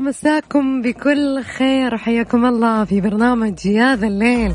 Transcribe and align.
مساكم 0.00 0.82
بكل 0.82 1.42
خير 1.42 1.94
وحياكم 1.94 2.46
الله 2.46 2.84
في 2.84 3.00
برنامج 3.00 3.66
يا 3.66 3.96
ذا 3.96 4.06
الليل. 4.06 4.54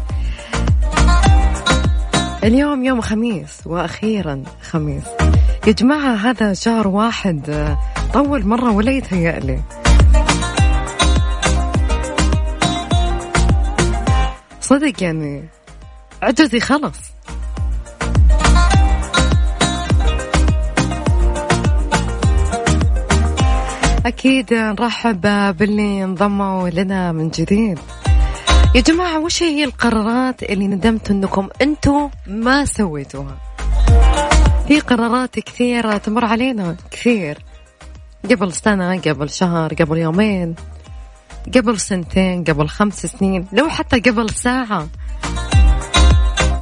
اليوم 2.43 2.83
يوم 2.83 3.01
خميس 3.01 3.59
وأخيرا 3.65 4.43
خميس. 4.61 5.03
يا 5.67 5.71
جماعة 5.71 6.15
هذا 6.15 6.53
شهر 6.53 6.87
واحد 6.87 7.75
طول 8.13 8.45
مرة 8.45 8.71
ولا 8.71 8.91
يتهيألي 8.91 9.61
صدق 14.61 15.03
يعني 15.03 15.43
عجزي 16.21 16.59
خلص 16.59 17.10
أكيد 24.05 24.53
نرحب 24.53 25.21
باللي 25.57 26.03
انضموا 26.03 26.69
لنا 26.69 27.11
من 27.11 27.29
جديد. 27.29 27.79
يا 28.75 28.81
جماعة 28.81 29.19
وش 29.19 29.43
هي 29.43 29.63
القرارات 29.63 30.43
اللي 30.43 30.67
ندمت 30.67 31.11
أنكم 31.11 31.49
أنتم 31.61 32.09
ما 32.27 32.65
سويتوها؟ 32.65 33.37
في 34.67 34.79
قرارات 34.79 35.39
كثيرة 35.39 35.97
تمر 35.97 36.25
علينا 36.25 36.75
كثير. 36.91 37.37
قبل 38.31 38.53
سنة 38.53 38.99
قبل 38.99 39.29
شهر 39.29 39.73
قبل 39.73 39.97
يومين 39.97 40.55
قبل 41.55 41.79
سنتين 41.79 42.43
قبل 42.43 42.67
خمس 42.67 43.05
سنين 43.05 43.47
لو 43.53 43.69
حتى 43.69 43.99
قبل 43.99 44.29
ساعة. 44.29 44.87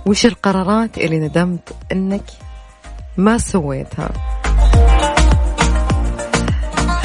وش 0.05 0.25
القرارات 0.25 0.97
اللي 0.97 1.19
ندمت 1.19 1.75
أنك 1.91 2.25
ما 3.17 3.37
سويتها؟ 3.37 4.38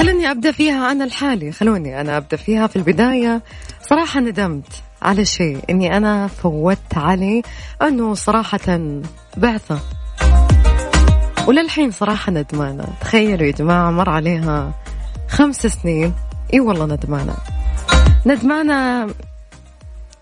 خلوني 0.04 0.30
أبدأ 0.30 0.52
فيها 0.52 0.92
أنا 0.92 1.04
الحالي 1.04 1.52
خلوني 1.52 2.00
أنا 2.00 2.16
أبدأ 2.16 2.36
فيها 2.36 2.66
في 2.66 2.76
البداية. 2.76 3.42
صراحة 3.80 4.20
ندمت 4.20 4.82
على 5.02 5.24
شيء 5.24 5.58
إني 5.70 5.96
أنا 5.96 6.26
فوتت 6.26 6.96
عليه 6.96 7.42
أنه 7.82 8.14
صراحة 8.14 8.78
بعثة. 9.36 9.78
وللحين 11.46 11.90
صراحة 11.90 12.32
ندمانة. 12.32 12.84
تخيلوا 13.00 13.46
يا 13.46 13.52
جماعة 13.52 13.90
مر 13.90 14.10
عليها 14.10 14.74
خمس 15.28 15.66
سنين. 15.66 16.14
إي 16.54 16.60
والله 16.60 16.86
ندمانة. 16.86 17.34
ندمانة 18.26 19.02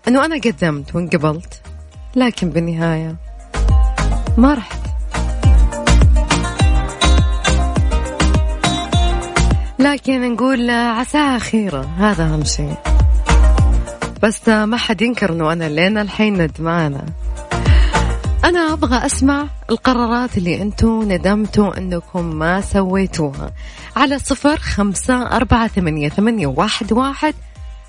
أنه 0.07 0.25
أنا 0.25 0.35
قدمت 0.35 0.95
وانقبلت 0.95 1.61
لكن 2.15 2.49
بالنهاية 2.49 3.15
ما 4.37 4.53
رحت. 4.53 4.82
لكن 9.83 10.33
نقول 10.33 10.69
عساها 10.69 11.39
خيرة 11.39 11.81
هذا 11.97 12.23
أهم 12.23 12.43
شيء. 12.43 12.75
بس 14.23 14.49
ما 14.49 14.77
حد 14.77 15.01
ينكر 15.01 15.33
أنه 15.33 15.53
أنا 15.53 15.69
لين 15.69 15.97
الحين 15.97 16.41
ندمانة. 16.41 17.03
أنا 18.45 18.73
أبغى 18.73 19.05
أسمع 19.05 19.47
القرارات 19.69 20.37
اللي 20.37 20.61
أنتم 20.61 21.11
ندمتوا 21.11 21.77
أنكم 21.77 22.25
ما 22.25 22.61
سويتوها. 22.61 23.51
على 23.95 24.19
صفر 24.19 24.57
خمسة 24.57 25.27
أربعة 25.27 25.67
ثمانية, 25.67 26.09
ثمانية 26.09 26.47
واحد, 26.47 26.93
واحد 26.93 27.33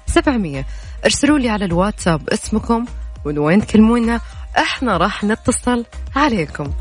سبعمية. 0.07 0.67
ارسلوا 1.05 1.39
لي 1.39 1.49
على 1.49 1.65
الواتساب 1.65 2.29
اسمكم 2.29 2.85
من 3.27 3.39
وين 3.39 3.67
تكلمونا 3.67 4.21
إحنا 4.59 4.97
راح 4.97 5.25
نتصل 5.25 5.85
عليكم. 6.17 6.73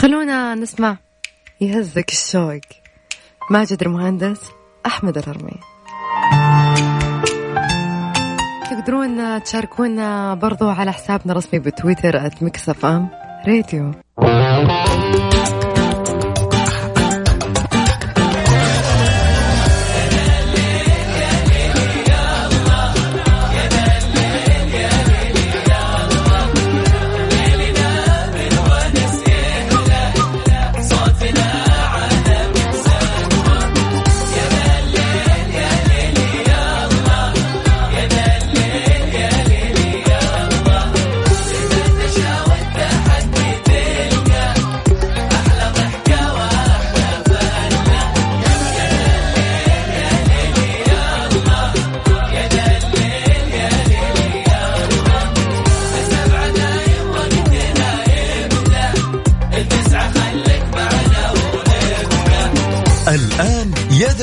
خلونا 0.00 0.54
نسمع. 0.54 0.96
يهزك 1.60 2.08
الشوق. 2.08 2.60
ماجد 3.50 3.82
المهندس 3.82 4.40
أحمد 4.86 5.18
الهرمي 5.18 5.56
تقدرون 8.70 9.42
تشاركونا 9.42 10.34
برضو 10.34 10.68
على 10.68 10.92
حسابنا 10.92 11.32
الرسمي 11.32 11.60
بتويتر 11.60 12.30
@ميكس 12.40 12.77
اف 12.77 12.84
ام 12.84 13.08
راديو 13.46 13.92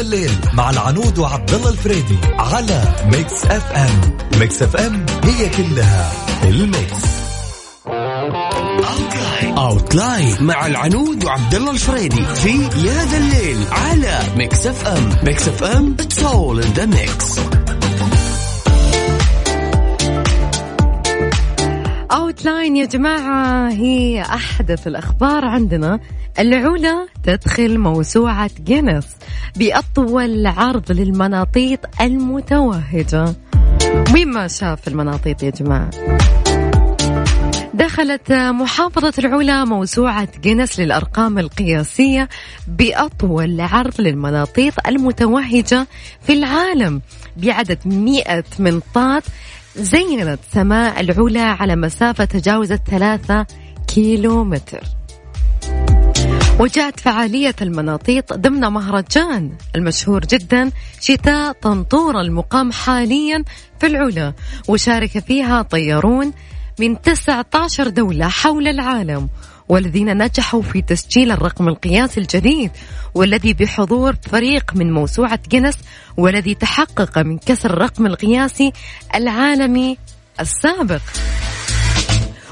الآن 0.01 0.13
يا 0.17 0.27
ذا 0.27 0.27
الليل 0.27 0.31
مع 0.53 0.69
العنود 0.69 1.19
وعبد 1.19 1.53
الله 1.53 1.69
الفريدي 1.69 2.17
على 2.39 2.95
ميكس 3.05 3.45
اف 3.45 3.71
ام. 3.71 4.17
ميكس 4.39 4.61
اف 4.61 4.75
ام 4.75 5.05
it's 5.23 6.11
all 6.43 6.58
in 6.58 6.68
the 6.68 6.83
mix. 6.83 7.03
Outline 9.57 10.43
مع 10.43 10.67
العنود 10.67 11.25
وعبد 11.25 11.55
الله 11.55 11.71
الفريدي 11.71 12.25
في 12.25 12.49
يا 12.49 13.05
ذا 13.05 13.17
الليل 13.17 13.57
على 13.71 14.19
ميكس 14.37 14.67
اف 14.67 14.87
ام. 14.87 15.09
ميكس 15.23 15.47
اف 15.47 15.63
ام 15.63 15.95
اتس 15.99 16.23
اول 16.23 16.61
ان 16.61 16.73
ذا 16.73 16.85
ميكس 16.85 17.39
اوتلاين 22.11 22.77
يا 22.77 22.85
جماعة 22.85 23.69
هي 23.69 24.21
أحدث 24.21 24.87
الأخبار 24.87 25.45
عندنا. 25.45 25.99
العلا 26.39 27.07
تدخل 27.23 27.79
موسوعة 27.79 28.49
جينيس 28.63 29.05
بأطول 29.55 30.47
عرض 30.47 30.91
للمناطيد 30.91 31.79
المتوهجة 32.01 33.35
مين 34.13 34.31
ما 34.31 34.47
شاف 34.47 34.87
المناطيد 34.87 35.43
يا 35.43 35.49
جماعة. 35.49 35.89
دخلت 37.73 38.31
محافظة 38.31 39.13
العلا 39.19 39.65
موسوعة 39.65 40.27
جينيس 40.41 40.79
للأرقام 40.79 41.39
القياسية 41.39 42.29
بأطول 42.67 43.61
عرض 43.61 44.01
للمناطيد 44.01 44.73
المتوهجة 44.87 45.87
في 46.21 46.33
العالم. 46.33 47.01
بعدد 47.37 47.79
100 47.85 48.43
منطاد 48.59 49.23
زينت 49.75 50.39
سماء 50.53 50.99
العلا 50.99 51.43
على 51.43 51.75
مسافة 51.75 52.25
تجاوزت 52.25 52.81
ثلاثة 52.89 53.45
كيلو 53.87 54.43
متر 54.43 54.96
وجاءت 56.59 56.99
فعالية 56.99 57.55
المناطيط 57.61 58.33
ضمن 58.33 58.61
مهرجان 58.61 59.51
المشهور 59.75 60.21
جدا 60.25 60.71
شتاء 61.01 61.51
طنطورة 61.51 62.21
المقام 62.21 62.71
حاليا 62.71 63.43
في 63.79 63.87
العلا 63.87 64.33
وشارك 64.67 65.19
فيها 65.19 65.61
طيارون 65.61 66.33
من 66.79 67.01
19 67.01 67.89
دولة 67.89 68.27
حول 68.27 68.67
العالم 68.67 69.29
والذين 69.69 70.17
نجحوا 70.17 70.61
في 70.61 70.81
تسجيل 70.81 71.31
الرقم 71.31 71.67
القياسي 71.67 72.19
الجديد 72.19 72.71
والذي 73.15 73.53
بحضور 73.53 74.15
فريق 74.31 74.71
من 74.75 74.93
موسوعة 74.93 75.39
جينيس 75.49 75.77
والذي 76.17 76.55
تحقق 76.55 77.17
من 77.17 77.37
كسر 77.37 77.73
الرقم 77.73 78.05
القياسي 78.05 78.71
العالمي 79.15 79.97
السابق. 80.39 81.01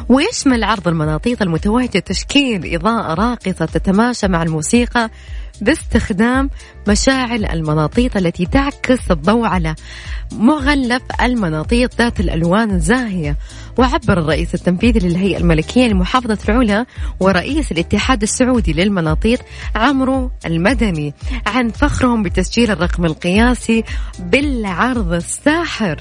ويشمل 0.10 0.64
عرض 0.64 0.88
المناطيد 0.88 1.42
المتوهجة 1.42 2.00
تشكيل 2.00 2.76
إضاءة 2.76 3.14
راقصة 3.14 3.66
تتماشى 3.66 4.28
مع 4.28 4.44
الموسيقى 4.44 5.10
باستخدام 5.62 6.50
مشاعل 6.88 7.46
المناطيط 7.46 8.18
التي 8.18 8.46
تعكس 8.46 9.12
الضوء 9.12 9.46
على 9.46 9.76
مغلف 10.32 11.02
المناطيط 11.22 11.96
ذات 11.96 12.20
الألوان 12.20 12.72
الزاهية. 12.72 13.38
وعبر 13.78 14.20
الرئيس 14.20 14.56
التنفيذي 14.56 15.00
للهيئة 15.00 15.38
الملكية 15.38 15.88
لمحافظة 15.88 16.38
العلا 16.50 16.86
ورئيس 17.20 17.72
الاتحاد 17.72 18.22
السعودي 18.22 18.74
للمناطيط 18.74 19.40
عمرو 19.76 20.32
المدني 20.46 21.14
عن 21.48 21.70
فخرهم 21.70 22.24
بتسجيل 22.24 22.72
الرقم 22.72 23.06
القياسي 23.06 23.84
بالعرض 24.20 25.14
الساحر. 25.14 26.00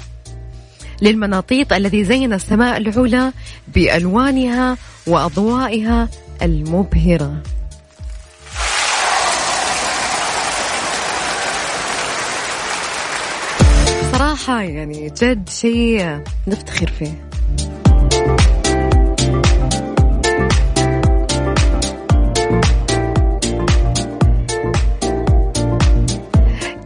للمناطيط 1.03 1.73
الذي 1.73 2.05
زين 2.05 2.33
السماء 2.33 2.77
العلا 2.77 3.33
بألوانها 3.75 4.77
وأضوائها 5.07 6.09
المبهرة. 6.43 7.43
صراحة 14.13 14.63
يعني 14.63 15.13
جد 15.23 15.49
شيء 15.49 16.21
نفتخر 16.47 16.91
فيه. 16.99 17.25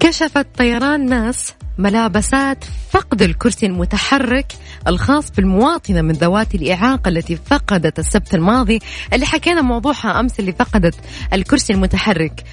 كشفت 0.01 0.47
طيران 0.59 1.07
ناس 1.07 1.55
ملابسات 1.79 2.65
فقد 2.91 3.23
الكرسي 3.23 3.67
المتحرك 3.67 4.53
الخاص 4.87 5.31
بالمواطنة 5.31 6.03
من 6.03 6.13
ذوات 6.13 6.55
الإعاقة 6.55 7.09
التي 7.09 7.37
فقدت 7.37 7.99
السبت 7.99 8.35
الماضي. 8.35 8.79
اللي 9.13 9.27
حكينا 9.27 9.63
موضوعها 9.63 10.21
أمس 10.21 10.41
اللي 10.41 10.53
فقدت 10.53 10.95
الكرسي 11.33 11.73
المتحرك. 11.73 12.45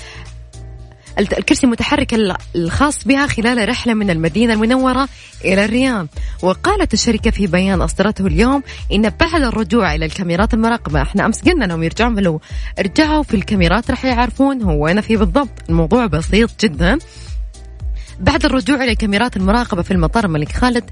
الكرسي 1.19 1.65
المتحرك 1.65 2.13
الخاص 2.55 3.03
بها 3.07 3.27
خلال 3.27 3.69
رحلة 3.69 3.93
من 3.93 4.09
المدينة 4.09 4.53
المنورة 4.53 5.09
إلى 5.45 5.65
الرياض 5.65 6.07
وقالت 6.41 6.93
الشركة 6.93 7.31
في 7.31 7.47
بيان 7.47 7.81
أصدرته 7.81 8.27
اليوم 8.27 8.63
إن 8.91 9.09
بعد 9.09 9.41
الرجوع 9.41 9.95
إلى 9.95 10.05
الكاميرات 10.05 10.53
المراقبة 10.53 11.01
إحنا 11.01 11.25
أمس 11.25 11.41
قلنا 11.41 11.65
لهم 11.65 11.83
يرجعون 11.83 12.19
لو 12.19 12.41
رجعوا 12.79 13.23
في 13.23 13.33
الكاميرات 13.33 13.91
راح 13.91 14.05
يعرفون 14.05 14.61
هو 14.61 14.83
وين 14.83 15.01
في 15.01 15.15
بالضبط. 15.15 15.49
الموضوع 15.69 16.05
بسيط 16.05 16.65
جدا. 16.65 16.97
بعد 18.19 18.45
الرجوع 18.45 18.83
إلى 18.83 18.95
كاميرات 18.95 19.37
المراقبة 19.37 19.81
في 19.81 19.91
المطار 19.91 20.25
الملك 20.25 20.51
خالد 20.51 20.89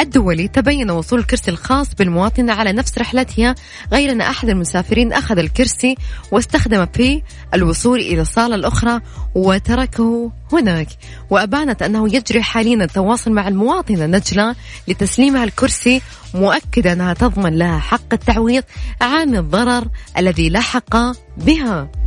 الدولي 0.00 0.48
تبين 0.48 0.90
وصول 0.90 1.18
الكرسي 1.18 1.50
الخاص 1.50 1.94
بالمواطنة 1.94 2.52
على 2.52 2.72
نفس 2.72 2.98
رحلتها 2.98 3.54
غير 3.92 4.12
أن 4.12 4.20
أحد 4.20 4.48
المسافرين 4.48 5.12
أخذ 5.12 5.38
الكرسي 5.38 5.96
واستخدم 6.30 6.86
في 6.86 7.22
الوصول 7.54 8.00
إلى 8.00 8.20
الصالة 8.20 8.54
الأخرى 8.54 9.00
وتركه 9.34 10.32
هناك. 10.52 10.88
وأبانت 11.30 11.82
أنه 11.82 12.14
يجري 12.14 12.42
حاليا 12.42 12.84
التواصل 12.84 13.32
مع 13.32 13.48
المواطنة 13.48 14.06
نجلة 14.06 14.54
لتسليمها 14.88 15.44
الكرسي 15.44 16.02
مؤكدة 16.34 16.92
أنها 16.92 17.14
تضمن 17.14 17.58
لها 17.58 17.78
حق 17.78 18.12
التعويض 18.12 18.62
عن 19.00 19.36
الضرر 19.36 19.88
الذي 20.18 20.50
لحق 20.50 20.96
بها. 21.36 22.03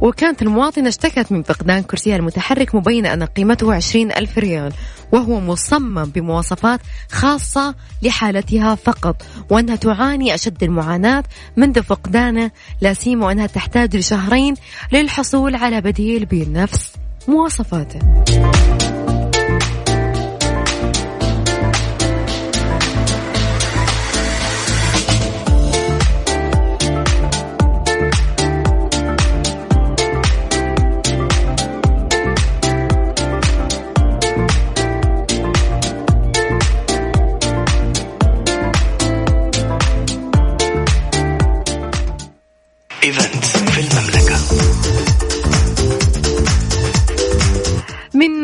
وكانت 0.00 0.42
المواطنة 0.42 0.88
اشتكت 0.88 1.32
من 1.32 1.42
فقدان 1.42 1.82
كرسيها 1.82 2.16
المتحرك 2.16 2.74
مبينة 2.74 3.12
أن 3.12 3.22
قيمته 3.22 3.74
عشرين 3.74 4.12
ألف 4.12 4.38
ريال 4.38 4.72
وهو 5.12 5.40
مصمم 5.40 6.04
بمواصفات 6.04 6.80
خاصة 7.10 7.74
لحالتها 8.02 8.74
فقط 8.74 9.22
وأنها 9.50 9.76
تعاني 9.76 10.34
أشد 10.34 10.62
المعاناة 10.62 11.24
منذ 11.56 11.82
فقدانه 11.82 12.50
لا 12.80 12.94
سيما 12.94 13.26
وأنها 13.26 13.46
تحتاج 13.46 13.96
لشهرين 13.96 14.54
للحصول 14.92 15.56
على 15.56 15.80
بديل 15.80 16.24
بنفس 16.24 16.92
مواصفاته. 17.28 17.98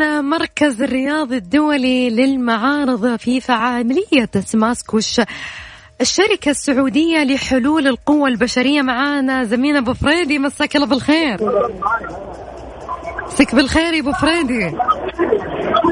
المركز 0.02 0.82
الرياضي 0.82 1.36
الدولي 1.36 2.10
للمعارض 2.10 3.16
في 3.16 3.40
فعالية 3.40 4.30
سماسكو. 4.44 5.20
الشركة 6.00 6.50
السعودية 6.50 7.24
لحلول 7.24 7.86
القوة 7.86 8.28
البشرية 8.28 8.82
معانا. 8.82 9.44
زميلنا 9.44 9.78
أبو 9.78 9.94
فريدي 9.94 10.38
مساك 10.38 10.76
الله 10.76 10.86
بالخير. 10.86 11.38
مساك 13.26 13.54
بالخير 13.54 13.94
يا 13.94 14.00
أبو 14.00 14.12
فريدي. 14.12 14.66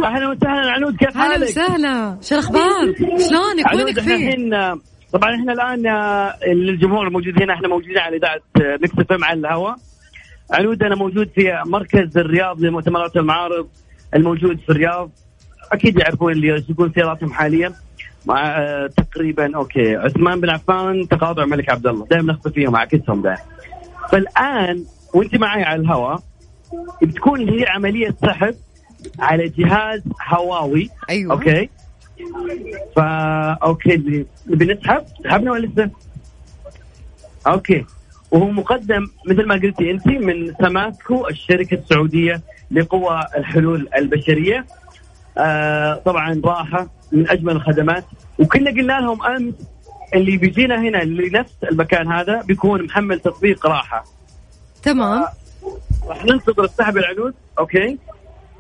أهلا 0.05 0.31
وسهلا. 0.31 0.71
عنود 0.71 0.97
كيف 0.97 1.17
حالك؟ 1.17 1.35
أهلا 1.35 1.45
وسهلا. 1.45 2.19
شو 2.23 2.35
الأخبار؟ 2.35 2.95
شلونك؟ 3.29 3.75
وينك 3.75 4.01
فين؟ 4.01 4.51
طبعا 5.13 5.35
إحنا 5.35 5.53
الآن 5.53 5.83
للجمهور 6.55 7.07
الموجود 7.07 7.43
هنا. 7.43 7.55
إحنا 7.55 7.69
موجودين 7.69 7.99
على 7.99 8.17
إذاعة 8.17 8.41
مكس 8.57 8.99
إف 8.99 9.13
إم 9.13 9.25
على 9.25 9.41
الهواء. 9.41 9.77
عنود 10.51 10.83
أنا 10.83 10.97
موجود 10.97 11.31
في 11.35 11.63
مركز 11.67 12.19
الرياض 12.19 12.61
لمؤتمرات 12.61 13.17
المعارض. 13.17 13.69
الموجود 14.15 14.59
في 14.61 14.69
الرياض 14.69 15.11
أكيد 15.73 15.99
يعرفون 15.99 16.33
اللي 16.33 16.49
يسوقون 16.49 16.93
سياراتهم 16.95 17.33
حاليا. 17.33 17.73
مع 18.27 18.59
آه، 18.59 18.87
تقريبا 18.87 19.57
okay 19.57 19.97
عثمان 19.97 20.41
بن 20.41 20.51
عفان 20.51 21.09
تقاطع 21.09 21.43
الملك 21.43 21.71
عبد 21.71 21.87
الله. 21.87 22.07
دائما 22.07 22.33
نخطي 22.33 22.51
فيهم 22.51 22.77
اعكسهم 22.77 23.23
دائما 23.23 23.39
فالآن 24.13 24.85
وأنت 25.15 25.37
معي 25.37 25.63
على 25.63 25.81
الهواء 25.81 26.23
بتكون 27.03 27.49
هي 27.49 27.67
عملية 27.69 28.15
سحب 28.23 28.55
على 29.19 29.49
جهاز 29.49 30.03
هواوي. 30.29 30.91
أيوه. 31.11 31.33
okay. 31.33 31.69
فا 32.97 33.53
okay 33.63 34.27
بنسحب 34.47 35.05
سحبنا 35.25 35.53
ولا 35.53 35.67
لسه؟ 35.67 35.91
okay. 37.47 37.85
وهو 38.33 38.51
مقدم 38.51 39.07
مثل 39.27 39.47
ما 39.47 39.55
قلتي 39.55 39.91
انت 39.91 40.07
من 40.07 40.55
سماسكو 40.55 41.29
الشركة 41.29 41.75
السعودية 41.75 42.43
لقوى 42.71 43.21
الحلول 43.37 43.89
البشرية. 43.97 44.67
آه 45.39 45.95
طبعا 45.95 46.41
راحة 46.45 46.91
من 47.13 47.31
أجمل 47.31 47.53
الخدمات. 47.53 48.05
وكنا 48.39 48.71
قلنا 48.71 49.01
لهم 49.01 49.23
أمس 49.23 49.55
اللي 50.15 50.37
بيجينا 50.37 50.81
هنا 50.81 50.99
لنفس 51.05 51.55
المكان 51.71 52.13
هذا 52.13 52.43
بيكون 52.43 52.85
محمل 52.85 53.21
تطبيق 53.21 53.67
راحة. 53.67 54.05
تمام. 54.83 55.25
راح 56.07 56.25
ننتظر 56.25 56.65
السحب 56.65 56.97
العنود 56.97 57.35
okay؟ 57.59 57.99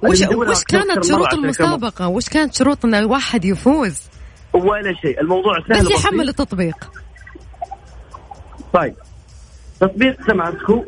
وش, 0.02 0.22
وش 0.22 0.64
كانت 0.64 1.04
شروط 1.04 1.34
المسابقة؟ 1.34 2.08
وش 2.08 2.28
كانت 2.28 2.54
شروط 2.54 2.84
إن 2.84 2.94
الواحد 2.94 3.44
يفوز؟ 3.44 4.02
ولا 4.52 4.94
شيء، 5.02 5.20
الموضوع 5.20 5.52
سهل 5.68 5.84
بس 5.86 5.90
يحمل 5.90 6.28
التطبيق. 6.28 6.90
طيب. 8.72 8.94
تطبيق 9.82 10.26
سماسكو 10.26 10.84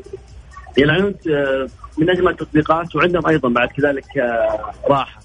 العنود 0.78 1.28
آه، 1.28 1.68
من 1.98 2.10
أجمل 2.10 2.28
التطبيقات 2.28 2.96
وعندهم 2.96 3.26
أيضا 3.26 3.48
بعد 3.48 3.68
كذلك 3.68 4.18
آه، 4.18 4.72
راحة. 4.88 5.20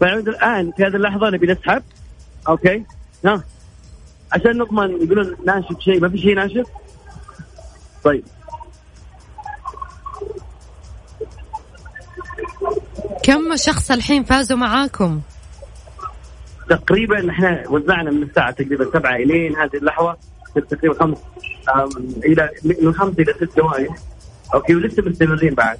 فالعنود 0.00 0.28
الآن 0.28 0.72
في 0.76 0.82
هذه 0.84 0.96
اللحظة 0.96 1.30
نبي 1.30 1.46
نسحب. 1.46 1.82
okay. 2.48 2.84
ها. 3.24 3.44
عشان 4.32 4.58
نضمن 4.58 5.02
يقولون 5.02 5.36
ناشف 5.46 5.80
شيء. 5.80 6.00
ما 6.00 6.08
في 6.08 6.18
شيء 6.18 6.34
ناشف؟ 6.34 6.66
طيب. 8.04 8.24
كم 13.24 13.56
شخص 13.56 13.90
الحين 13.90 14.24
فازوا 14.24 14.56
معاكم؟ 14.56 15.20
تقريبا 16.70 17.30
إحنا 17.30 17.64
وزعنا 17.68 18.10
من 18.10 18.22
الساعة 18.22 18.50
تقريبا 18.50 18.84
سبعة 18.92 19.16
إلين 19.16 19.56
هذه 19.56 19.76
اللحظة 19.76 20.16
تقريبا 20.70 20.94
خمس 20.94 21.18
إلى 22.24 22.50
من 22.64 22.94
خمس 22.94 23.14
إلى 23.18 23.32
ست 23.32 23.50
ثواني 23.56 23.88
okay 24.54 24.74
ولسه 24.74 25.02
مستمرين 25.02 25.54
بعد. 25.54 25.78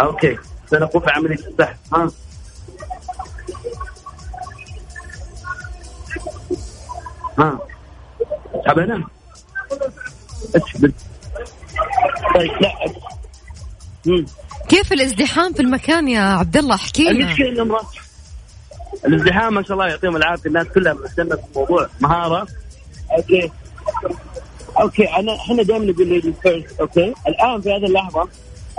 okay 0.00 0.38
سنقوم 0.70 1.02
بعمليه 1.02 1.34
السحب 1.34 1.76
ها؟ 1.94 2.10
ها؟ 7.38 7.58
اسحب 10.56 10.92
طيب 12.34 12.52
لا. 12.60 14.24
كيف 14.68 14.92
الازدحام 14.92 15.52
في 15.52 15.62
المكان 15.62 16.08
يا 16.08 16.20
عبد 16.20 16.56
الله؟ 16.56 16.74
احكي 16.74 17.02
لنا. 17.02 17.10
المشكلة 17.10 17.62
إنه 17.62 17.80
الازدحام 19.06 19.54
ما 19.54 19.62
شاء 19.62 19.72
الله 19.72 19.86
يعطيهم 19.88 20.16
العافية. 20.16 20.48
الناس 20.48 20.66
كلها 20.66 20.92
مهتمة 20.92 21.36
في 21.36 21.42
الموضوع 21.50 21.88
مهارة. 22.00 22.48
okay. 23.16 23.52
okay 24.84 25.04
أنا 25.04 25.34
إحنا 25.36 25.62
دائما 25.62 25.84
نقول 25.84 26.06
lady 26.08 26.32
first 26.42 26.80
okay؟ 26.80 27.14
الآن 27.28 27.60
في 27.60 27.70
هذه 27.72 27.84
اللحظة 27.86 28.28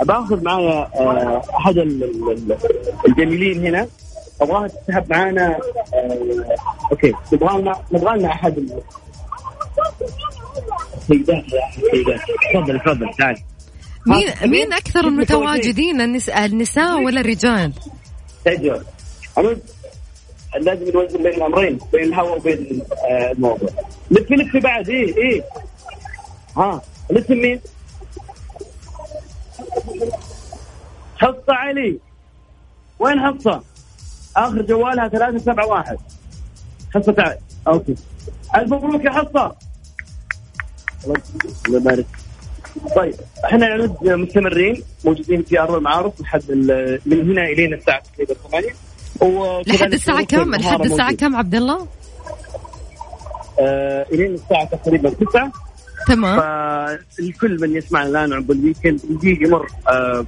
باخذ 0.02 0.42
معايا 0.44 0.90
آه، 0.94 1.42
أحد 1.58 1.78
ال- 1.78 2.04
ال- 2.04 2.32
ال- 2.32 2.56
الجميلين 3.08 3.66
هنا. 3.66 3.88
أبغاها 4.40 4.68
تسحب 4.68 5.10
معانا 5.10 5.58
آه، 5.94 6.56
okay. 6.92 7.12
نبغى 7.32 7.58
لنا 7.60 7.76
نبغى 7.92 8.18
لنا 8.18 8.28
أحد 8.28 8.58
السيدات 10.98 11.44
السيدات 11.78 12.20
تفضل 12.54 12.80
تفضل 12.80 13.10
تعال. 13.18 13.36
مين 14.06 14.50
مين 14.50 14.72
أكثر 14.72 15.00
المتواجدين؟ 15.00 16.00
النساء 16.00 16.44
النساء 16.46 17.02
ولا 17.02 17.20
الرجال؟ 17.20 17.72
عمود 19.36 19.60
لازم 20.60 20.90
نوزن 20.94 21.22
بين 21.22 21.26
الأمرين 21.34 21.78
بين 21.92 22.02
الهواء 22.02 22.36
وبين 22.36 22.82
آه، 23.10 23.32
الموضوع. 23.32 23.68
لفي 24.10 24.34
لفي 24.34 24.60
بعد 24.60 24.88
إيه 24.88 25.16
إيه. 25.16 25.42
ها 26.56 26.82
الاسم 27.10 27.34
مين؟ 27.34 27.60
حصة 31.16 31.44
علي 31.54 31.98
وين 32.98 33.20
حصة؟ 33.20 33.62
آخر 34.36 34.62
جوالها 34.62 35.08
ثلاثة 35.08 35.38
سبعة 35.38 35.66
واحد 35.66 35.98
حصة 36.94 37.12
تعال 37.12 37.38
okay 37.68 37.94
ألف 38.56 38.72
مبروك 38.72 39.04
يا 39.04 39.10
حصة 39.10 39.56
الله 41.04 41.20
يبارك 41.68 42.06
طيب 42.96 43.14
إحنا 43.44 43.76
نعد 43.76 43.96
مستمرين 44.04 44.82
موجودين 45.04 45.42
في 45.42 45.60
آرض 45.60 45.74
المعارف 45.74 46.20
لحد 46.20 46.42
من 47.06 47.30
هنا 47.30 47.42
الين 47.44 47.74
الساعة 47.74 48.02
تقريبا 48.14 48.34
8 48.50 48.68
وكذلك 49.20 49.68
لحد 49.80 49.92
الساعة 49.92 50.18
في 50.18 50.24
كم؟ 50.26 50.54
لحد 50.54 50.80
الساعة 50.80 51.06
موجود. 51.06 51.20
كم 51.20 51.36
عبد 51.36 51.54
الله؟ 51.54 51.86
آه 53.60 54.06
الين 54.12 54.34
الساعة 54.34 54.64
تقريبا 54.64 55.10
9 55.10 55.52
تمام 56.06 56.40
فالكل 56.40 57.58
من 57.60 57.76
يسمعنا 57.76 58.08
الآن 58.08 58.32
عقب 58.32 58.50
ال 58.50 58.56
weekend 58.56 59.00
يجي 59.10 59.38
يمر 59.44 59.66
آه 59.88 60.26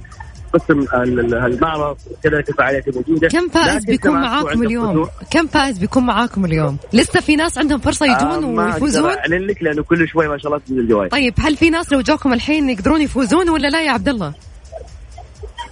قسم 0.53 0.79
ال- 0.79 1.19
ال- 1.19 1.33
المعرض 1.35 1.97
وكذلك 2.11 2.49
الفعاليات 2.49 2.87
الموجوده 2.87 3.27
كم 3.27 3.49
فائز 3.49 3.85
بيكون 3.85 4.11
معاكم 4.11 4.63
اليوم؟ 4.63 5.07
كم 5.31 5.47
فائز 5.47 5.77
بيكون 5.77 6.05
معاكم 6.05 6.45
اليوم؟ 6.45 6.77
لسه 6.93 7.19
في 7.19 7.35
ناس 7.35 7.57
عندهم 7.57 7.79
فرصة 7.79 8.05
آه 8.05 8.09
يجون 8.37 8.55
ما 8.55 8.63
أقدر 8.63 8.73
ويفوزون؟ 8.73 9.09
أعلن 9.11 9.47
لك 9.47 9.63
لأنه 9.63 9.83
كل 9.83 10.07
شوي 10.07 10.27
ما 10.27 10.37
شاء 10.37 10.47
الله 10.47 10.61
تنزل 10.67 10.79
الجوائز 10.79 11.11
طيب 11.11 11.33
هل 11.39 11.57
في 11.57 11.69
ناس 11.69 11.91
لو 11.93 12.01
جاكم 12.01 12.33
الحين 12.33 12.69
يقدرون 12.69 13.01
يفوزون 13.01 13.49
ولا 13.49 13.67
لا 13.67 13.81
يا 13.81 13.91
عبد 13.91 14.09
الله؟ 14.09 14.33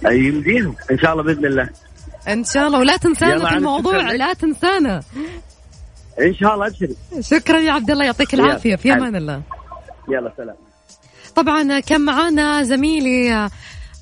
آه، 0.06 0.10
يمديهم 0.10 0.74
إن 0.90 0.98
شاء 0.98 1.12
الله 1.12 1.22
بإذن 1.22 1.46
الله 1.46 1.68
إن 2.28 2.44
شاء 2.44 2.66
الله 2.66 2.78
ولا 2.78 2.96
تنسانا 2.96 3.48
في 3.50 3.56
الموضوع. 3.56 4.12
لا 4.12 4.32
تنسانا 4.32 5.02
إن 6.20 6.34
شاء 6.34 6.54
الله 6.54 6.66
ابشري 6.66 6.96
شكرا 7.20 7.58
يا 7.58 7.72
عبد 7.72 7.90
الله 7.90 8.04
يعطيك. 8.04 8.34
العافية 8.34 8.76
في 8.76 8.92
أمان 8.92 9.16
الله 9.16 9.42
يلا 10.10 10.32
سلام. 10.36 10.56
طبعا 11.36 11.80
كان 11.80 12.00
معانا 12.00 12.62
زميلي 12.62 13.50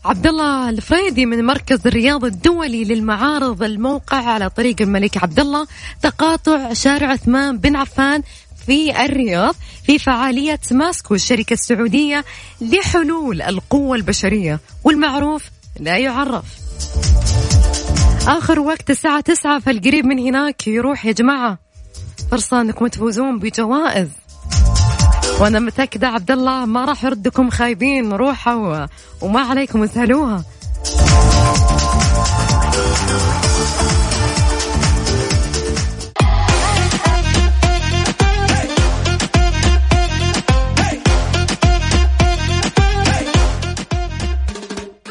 عبد 0.05 0.27
الله 0.27 0.69
الفريدي 0.69 1.27
من 1.27 1.45
مركز 1.45 1.87
الرياض 1.87 2.25
الدولي 2.25 2.85
للمعارض 2.85 3.63
الموقع 3.63 4.17
على 4.17 4.51
طريق 4.51 4.77
الملك 4.81 5.23
عبد 5.23 5.41
الله 5.41 5.67
تقاطع 6.03 6.73
شارع 6.73 7.09
عثمان 7.09 7.59
بن 7.59 7.77
عفان 7.77 8.23
في 8.67 9.05
الرياض 9.05 9.55
في 9.87 9.99
فعالية 9.99 10.61
ماسكو 10.71 11.15
الشركة 11.15 11.53
السعودية 11.55 12.25
لحلول 12.61 13.43
القوة 13.43 13.97
البشرية 13.97 14.61
والمعروف 14.85 15.45
لا 15.81 15.97
يعرف. 15.97 16.45
آخر 18.27 18.61
وقت 18.61 18.91
الساعة 18.91 19.21
تسعة 19.21 19.59
فالقريب 19.59 20.07
من 20.07 20.19
هناك 20.19 20.67
يروح 20.69 21.07
يا 21.07 21.13
جماعة 21.13 21.59
فرصة 22.31 22.61
أنكم 22.61 22.87
تفوزون 22.87 23.39
بجوائز. 23.39 24.09
وأنا 25.41 25.59
متأكدة 25.61 26.09
عبد 26.09 26.31
الله 26.31 26.67
ما 26.67 26.85
راح 26.85 27.05
يردكم 27.05 27.51
خايبين 27.51 28.13
روحوا. 28.13 28.87
وما 29.21 29.41
عليكم 29.41 29.83
اسهلوها 29.83 30.45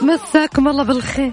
مساكم 0.01 0.67
الله 0.67 0.83
بالخير 0.83 1.31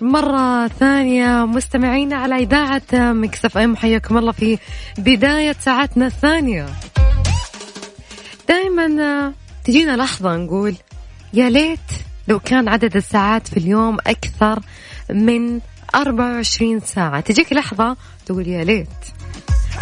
مرة 0.00 0.68
ثانية 0.68 1.46
مستمعينا 1.46 2.16
على 2.16 2.36
إذاعة 2.36 2.82
مكسف 2.92 3.58
أم 3.58 3.76
حياكم 3.76 4.18
الله 4.18 4.32
في 4.32 4.58
بداية 4.98 5.56
ساعتنا 5.60 6.06
الثانية 6.06 6.66
دائما 8.76 9.32
تجينا 9.64 9.96
لحظة 9.96 10.36
نقول 10.36 10.74
يا 11.34 11.50
ليت 11.50 11.78
لو 12.28 12.38
كان 12.38 12.68
عدد 12.68 12.96
الساعات 12.96 13.48
في 13.48 13.56
اليوم 13.56 13.98
أكثر 14.06 14.60
من 15.10 15.60
24 15.94 16.80
ساعة. 16.80 17.20
تجيك 17.20 17.52
لحظة 17.52 17.96
تقول 18.26 18.48
يا 18.48 18.64
ليت 18.64 18.88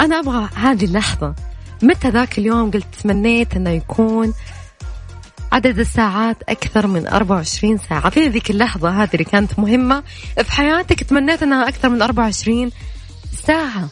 أنا 0.01 0.19
أبغى 0.19 0.49
هذه 0.55 0.85
اللحظة. 0.85 1.35
متى 1.83 2.09
ذاك 2.09 2.39
اليوم 2.39 2.71
قلت 2.71 2.87
تمنيت 3.03 3.57
أنه 3.57 3.71
يكون 3.71 4.35
عدد 5.53 5.79
الساعات 5.79 6.37
أكثر 6.49 6.87
من 6.87 7.07
24 7.07 7.79
ساعة؟ 7.79 8.11
في 8.11 8.29
ذيك 8.29 8.51
اللحظة 8.51 9.03
هذه 9.03 9.11
اللي 9.13 9.25
كانت 9.25 9.59
مهمة 9.59 10.03
في 10.43 10.53
حياتك 10.53 11.03
تمنيت 11.03 11.43
أنها 11.43 11.69
أكثر 11.69 11.89
من 11.89 12.03
24 12.03 12.71
ساعة. 13.47 13.89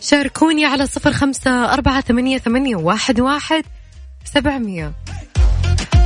شاركوني 0.00 0.64
على 0.64 0.86
صفر 0.86 1.12
خمسة 1.12 1.72
أربعة 1.72 2.00
ثمانية, 2.00 2.38
ثمانية 2.38 2.76
واحد, 2.76 3.20
واحد 3.20 3.64
سبعمية. 4.24 4.92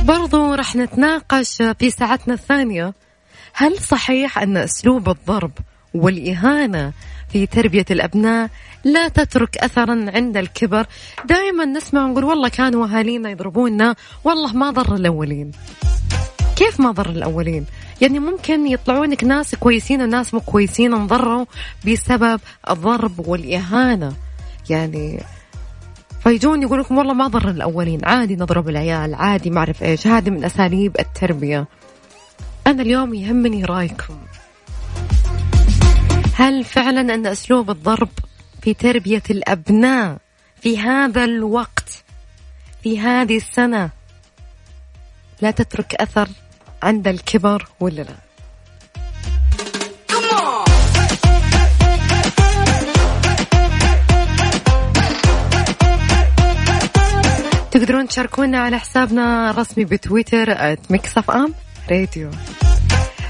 برضو 0.03 0.53
رح 0.53 0.75
نتناقش 0.75 1.57
في 1.79 1.89
ساعتنا 1.89 2.33
الثانية. 2.33 2.93
هل 3.53 3.79
صحيح 3.79 4.39
أن 4.39 4.57
أسلوب 4.57 5.09
الضرب 5.09 5.51
والإهانة 5.93 6.93
في 7.31 7.45
تربية 7.45 7.85
الأبناء 7.91 8.49
لا 8.83 9.07
تترك 9.07 9.57
أثرا 9.57 10.05
عند 10.15 10.37
الكبر؟ 10.37 10.85
دائما 11.25 11.65
نسمع 11.65 12.05
ونقول 12.05 12.23
والله 12.23 12.49
كانوا 12.49 12.85
أهالينا 12.85 13.29
يضربونا 13.29 13.95
والله 14.23 14.53
ما 14.53 14.71
ضر 14.71 14.95
الأولين. 14.95 15.51
كيف 16.55 16.79
ما 16.79 16.91
ضر 16.91 17.09
الأولين؟ 17.09 17.65
يعني 18.01 18.19
ممكن 18.19 18.67
يطلعونك 18.67 19.23
ناس 19.23 19.55
كويسين 19.55 20.01
وناس 20.01 20.33
مو 20.33 20.39
كويسين 20.39 20.93
انضروا 20.93 21.45
بسبب 21.87 22.39
الضرب 22.69 23.27
والإهانة. 23.27 24.13
يعني 24.69 25.23
فيجون 26.23 26.61
يقول 26.61 26.79
لكم 26.79 26.97
والله 26.97 27.13
ما 27.13 27.27
ضر 27.27 27.49
الأولين 27.49 28.05
عادي 28.05 28.35
نضرب 28.35 28.69
العيال 28.69 29.15
عادي 29.15 29.49
ما 29.49 29.59
أعرف 29.59 29.83
إيش 29.83 30.07
هذه 30.07 30.29
من 30.29 30.45
أساليب 30.45 30.95
التربية. 30.99 31.67
أنا 32.67 32.81
اليوم 32.81 33.13
يهمني 33.13 33.65
رأيكم. 33.65 34.17
هل 36.33 36.63
فعلا 36.63 37.01
أن 37.01 37.27
أسلوب 37.27 37.69
الضرب 37.69 38.09
في 38.61 38.73
تربية 38.73 39.23
الأبناء 39.29 40.17
في 40.61 40.79
هذا 40.79 41.23
الوقت 41.23 42.03
في 42.83 42.99
هذه 42.99 43.37
السنة 43.37 43.89
لا 45.41 45.51
تترك 45.51 45.95
أثر 45.95 46.29
عند 46.83 47.07
الكبر 47.07 47.67
ولا 47.79 48.01
لا؟ 48.01 48.15
تقدرون 57.71 58.07
تشاركونا 58.07 58.59
على 58.59 58.79
حسابنا 58.79 59.49
الرسمي 59.49 59.85
بتويتر 59.85 60.75
ميكسف 60.89 61.31
ام 61.31 61.53
راديو 61.91 62.29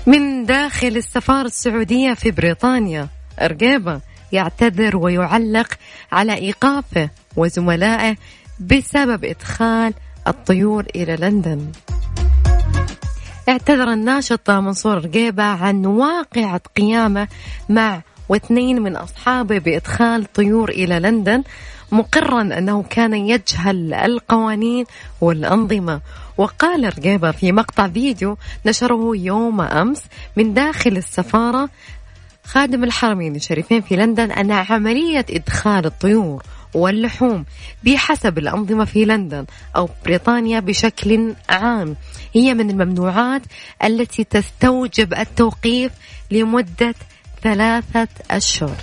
من 0.05 0.45
داخل 0.45 0.87
السفارة 0.87 1.45
السعودية 1.47 2.13
في 2.13 2.31
بريطانيا 2.31 3.07
أرقيبة 3.41 4.01
يعتذر 4.31 4.97
ويعلق 4.97 5.73
على 6.11 6.33
إيقافه 6.33 7.09
وزملائه 7.35 8.15
بسبب 8.59 9.25
إدخال 9.25 9.93
الطيور 10.27 10.85
إلى 10.95 11.15
لندن. 11.15 11.71
اعتذر 13.49 13.93
الناشط 13.93 14.49
منصور 14.49 15.05
رقيبة 15.05 15.43
عن 15.43 15.85
واقعة 15.85 16.61
قيامه 16.77 17.27
مع 17.69 18.01
واثنين 18.29 18.81
من 18.81 18.95
أصحابه 18.95 19.57
بإدخال 19.57 20.33
طيور 20.33 20.69
إلى 20.69 20.99
لندن 20.99 21.43
مقرا 21.91 22.41
أنه 22.41 22.83
كان 22.89 23.13
يجهل 23.13 23.93
القوانين 23.93 24.85
والأنظمة. 25.21 26.01
وقال 26.37 26.97
رقيبة 26.97 27.31
في 27.31 27.51
مقطع 27.51 27.87
فيديو 27.87 28.37
نشره 28.65 29.11
يوم 29.15 29.61
أمس 29.61 30.03
من 30.37 30.53
داخل 30.53 30.97
السفارة 30.97 31.69
خادم 32.43 32.83
الحرمين 32.83 33.35
الشريفين 33.35 33.81
في 33.81 33.95
لندن 33.95 34.31
أن 34.31 34.51
عملية 34.51 35.25
إدخال 35.29 35.85
الطيور 35.85 36.43
واللحوم 36.73 37.45
بحسب 37.83 38.37
الأنظمة 38.37 38.85
في 38.85 39.05
لندن 39.05 39.45
أو 39.75 39.89
بريطانيا 40.05 40.59
بشكل 40.59 41.33
عام. 41.49 41.95
هي 42.33 42.53
من 42.53 42.69
الممنوعات 42.69 43.41
التي 43.83 44.23
تستوجب 44.23 45.13
التوقيف 45.13 45.91
لمدة 46.31 46.95
ثلاثة 47.43 48.07
أشهر. 48.31 48.75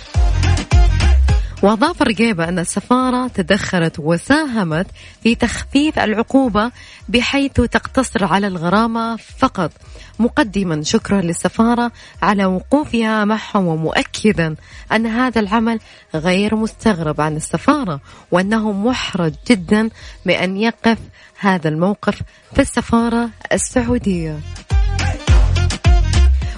وأضاف 1.63 2.01
الرقيبة 2.01 2.49
أن 2.49 2.59
السفارة 2.59 3.27
تدخلت 3.27 3.99
وساهمت 3.99 4.87
في 5.23 5.35
تخفيف 5.35 5.99
العقوبة 5.99 6.71
بحيث 7.09 7.51
تقتصر 7.51 8.25
على 8.25 8.47
الغرامة 8.47 9.15
فقط. 9.15 9.71
مقدما 10.19 10.83
شكرا 10.83 11.21
للسفارة 11.21 11.91
على 12.21 12.45
وقوفها 12.45 13.25
معهم 13.25 13.67
ومؤكدا 13.67 14.55
أن 14.91 15.05
هذا 15.05 15.39
العمل 15.39 15.79
غير 16.15 16.55
مستغرب 16.55 17.21
عن 17.21 17.35
السفارة 17.35 18.01
وأنه 18.31 18.71
محرج 18.71 19.33
جدا 19.47 19.89
بأن 20.25 20.57
يقف 20.57 20.97
هذا 21.39 21.69
الموقف 21.69 22.21
في 22.53 22.61
السفارة 22.61 23.29
السعودية. 23.53 24.39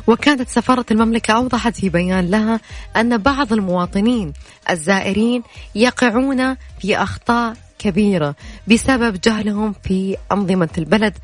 وكانت 0.07 0.49
سفارة 0.49 0.85
المملكة 0.91 1.33
أوضحت 1.33 1.75
في 1.75 1.89
بيان 1.89 2.29
لها 2.29 2.59
أن 2.95 3.17
بعض 3.17 3.53
المواطنين 3.53 4.33
الزائرين 4.69 5.43
يقعون 5.75 6.55
في 6.55 6.97
أخطاء 6.97 7.53
كبيرة 7.79 8.35
بسبب 8.67 9.21
جهلهم 9.23 9.75
في 9.83 10.17
أنظمة 10.31 10.69
البلد 10.77 11.17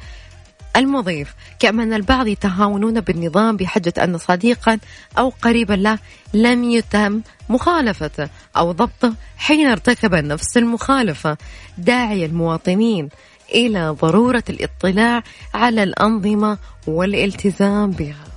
المضيف. 0.76 1.34
كما 1.60 1.84
أن 1.84 1.94
البعض 1.94 2.28
يتهاونون 2.28 3.02
بالنظام 3.02 3.58
بحجة 3.58 3.94
أن 4.04 4.18
صديقا 4.18 4.80
أو 5.18 5.34
قريبا 5.42 5.74
له 5.74 6.00
لم 6.34 6.64
يتم 6.64 7.22
مخالفته 7.50 8.30
أو 8.58 8.72
ضبطه 8.72 9.14
حين 9.38 9.68
ارتكب 9.68 10.16
نفس 10.16 10.58
المخالفة. 10.58 11.38
داعي 11.78 12.26
المواطنين 12.26 13.10
إلى 13.56 13.90
ضرورة 13.90 14.44
الاطلاع 14.50 15.24
على 15.54 15.84
الأنظمة 15.84 16.58
والالتزام 16.88 17.92
بها. 17.92 18.37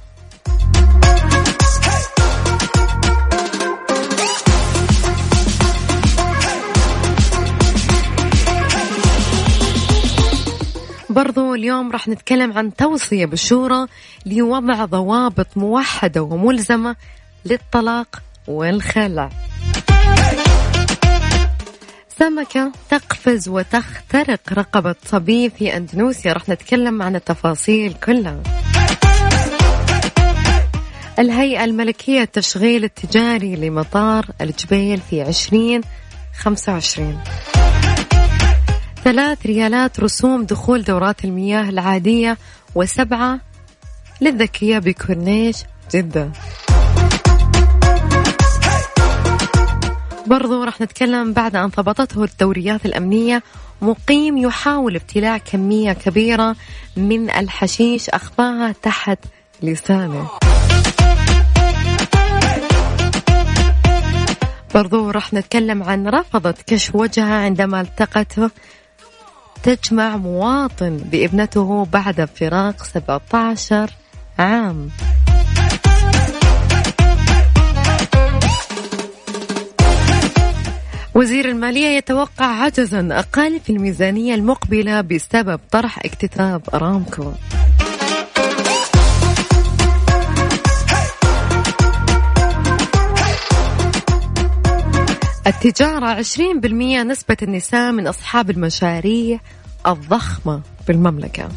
برضو 11.10 11.54
اليوم 11.54 11.92
راح 11.92 12.08
نتكلم 12.08 12.52
عن 12.52 12.74
توصية 12.74 13.26
بالشورى 13.26 13.86
لوضع 14.26 14.84
ضوابط 14.84 15.46
موحدة 15.56 16.22
وملزمة 16.22 16.96
للطلاق 17.44 18.22
والخلع 18.46 19.30
سمكة 22.18 22.72
تقفز 22.90 23.48
وتخترق 23.48 24.40
رقبة 24.52 24.94
صبي 25.04 25.50
في 25.50 25.76
أندونيسيا. 25.76 26.32
راح 26.32 26.48
نتكلم 26.48 27.02
عن 27.02 27.16
التفاصيل 27.16 27.94
كلها. 27.94 28.42
الهيئة 31.18 31.64
الملكية 31.64 32.22
التشغيل 32.22 32.84
التجاري 32.84 33.56
لمطار 33.56 34.26
الجبيل 34.40 35.00
في 35.10 35.22
عشرين 35.22 35.80
خمسة 36.38 36.72
وعشرين. 36.72 37.18
ثلاث 39.04 39.46
ريالات 39.46 40.00
رسوم 40.00 40.44
دخول 40.44 40.82
دورات 40.82 41.24
المياه 41.24 41.68
العادية 41.68 42.38
وسبعة 42.74 43.40
للذكية 44.20 44.78
بكورنيش 44.78 45.56
جدة. 45.94 46.30
برضو 50.26 50.64
راح 50.64 50.80
نتكلم 50.80 51.32
بعد 51.32 51.56
أن 51.56 51.66
ضبطته 51.66 52.24
الدوريات 52.24 52.86
الأمنية 52.86 53.42
مقيم 53.82 54.36
يحاول 54.36 54.96
ابتلاع 54.96 55.38
كمية 55.38 55.92
كبيرة 55.92 56.56
من 56.96 57.30
الحشيش 57.30 58.10
أخفاها 58.10 58.74
تحت 58.82 59.18
لسانه. 59.62 60.28
برضو 64.74 65.10
راح 65.10 65.34
نتكلم 65.34 65.82
عن 65.82 66.08
رفضت 66.08 66.62
كشف 66.66 66.94
وجهها 66.94 67.34
عندما 67.34 67.80
التقته 67.80 68.50
تجمع 69.62 70.16
مواطن 70.16 70.96
بابنته 70.96 71.84
بعد 71.92 72.24
فراق 72.24 72.84
17 72.84 73.90
عام. 74.38 74.90
وزير 81.14 81.48
المالية 81.48 81.86
يتوقع 81.86 82.46
عجزا 82.46 83.08
أقل 83.12 83.60
في 83.60 83.70
الميزانية 83.72 84.34
المقبلة 84.34 85.00
بسبب 85.00 85.60
طرح 85.70 85.98
اكتتاب 85.98 86.62
أرامكو 86.74 87.32
التجارة 95.46 96.22
20% 96.22 97.02
نسبة 97.02 97.36
النساء 97.42 97.92
من 97.92 98.06
أصحاب 98.06 98.50
المشاريع 98.50 99.40
الضخمة 99.86 100.62
بالمملكة. 100.88 101.48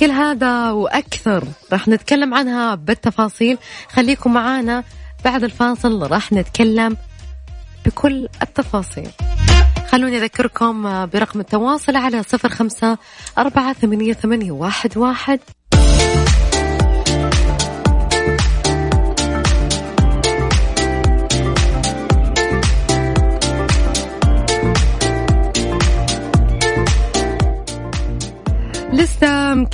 كل 0.00 0.10
هذا 0.10 0.70
وأكثر 0.70 1.44
راح 1.72 1.88
نتكلم 1.88 2.34
عنها 2.34 2.74
بالتفاصيل. 2.74 3.58
خليكم 3.88 4.32
معانا 4.32 4.84
بعد 5.24 5.44
الفاصل 5.44 6.02
راح 6.02 6.32
نتكلم 6.32 6.96
بكل 7.86 8.28
التفاصيل. 8.42 9.10
خلوني 9.88 10.16
أذكركم 10.16 11.06
برقم 11.06 11.40
التواصل 11.40 11.96
على 11.96 12.22
صفر 12.22 12.48
خمسة 12.48 12.98
أربعة 13.38 13.72
ثمانية, 13.72 14.18
واحد, 14.96 15.40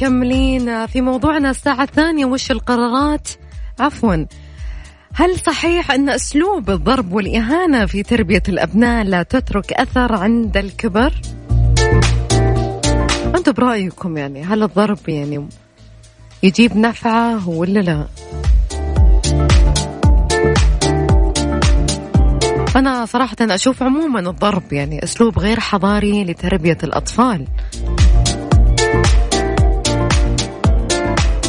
مكملين 0.01 0.87
في 0.87 1.01
موضوعنا 1.01 1.51
الساعة 1.51 1.83
الثانية 1.83 2.25
وش 2.25 2.51
القرارات 2.51 3.29
عفوا 3.81 4.27
هل 5.15 5.39
صحيح 5.39 5.91
أن 5.91 6.09
أسلوب 6.09 6.71
الضرب 6.71 7.13
والإهانة 7.13 7.87
في 7.87 8.03
تربية 8.03 8.43
الأبناء 8.49 9.05
لا 9.05 9.23
تترك 9.23 9.73
أثر 9.73 10.13
عند 10.13 10.57
الكبر؟ 10.57 11.13
أنتم 13.37 13.53
برأيكم 13.53 14.17
يعني 14.17 14.43
هل 14.43 14.63
الضرب 14.63 15.09
يعني 15.09 15.49
يجيب 16.43 16.77
نفعة 16.77 17.49
ولا 17.49 17.81
لا؟ 17.81 18.07
أنا 22.77 23.07
صراحة 23.07 23.37
أشوف 23.41 23.83
عموما 23.83 24.21
الضرب 24.21 24.73
يعني 24.73 25.05
أسلوب 25.05 25.39
غير 25.39 25.61
حضاري 25.61 26.25
لتربية 26.25 26.79
الأطفال 26.85 27.47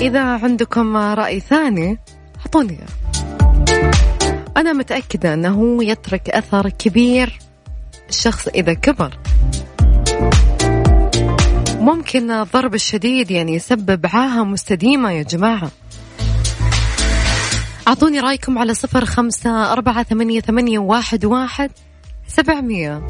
إذا 0.01 0.23
عندكم 0.23 0.97
رأي 0.97 1.39
ثاني 1.39 1.99
أعطوني 2.39 2.77
أنا 4.57 4.73
متأكدة 4.73 5.33
أنه 5.33 5.83
يترك 5.83 6.29
أثر 6.29 6.69
كبير 6.69 7.39
الشخص 8.09 8.47
إذا 8.47 8.73
كبر. 8.73 9.17
ممكن 11.79 12.31
الضرب 12.31 12.73
الشديد 12.73 13.31
يعني 13.31 13.55
يسبب 13.55 14.05
عاهة 14.13 14.43
مستديمة 14.43 15.11
يا 15.11 15.23
جماعة. 15.23 15.71
أعطوني 17.87 18.19
رأيكم 18.19 18.57
على 18.57 18.73
صفر 18.73 19.05
خمسة 19.05 19.71
أربعة 19.73 20.03
ثمانية, 20.03 20.41
ثمانية 20.41 20.79
واحد, 20.79 21.25
واحد 21.25 21.71
سبعمية. 22.27 23.07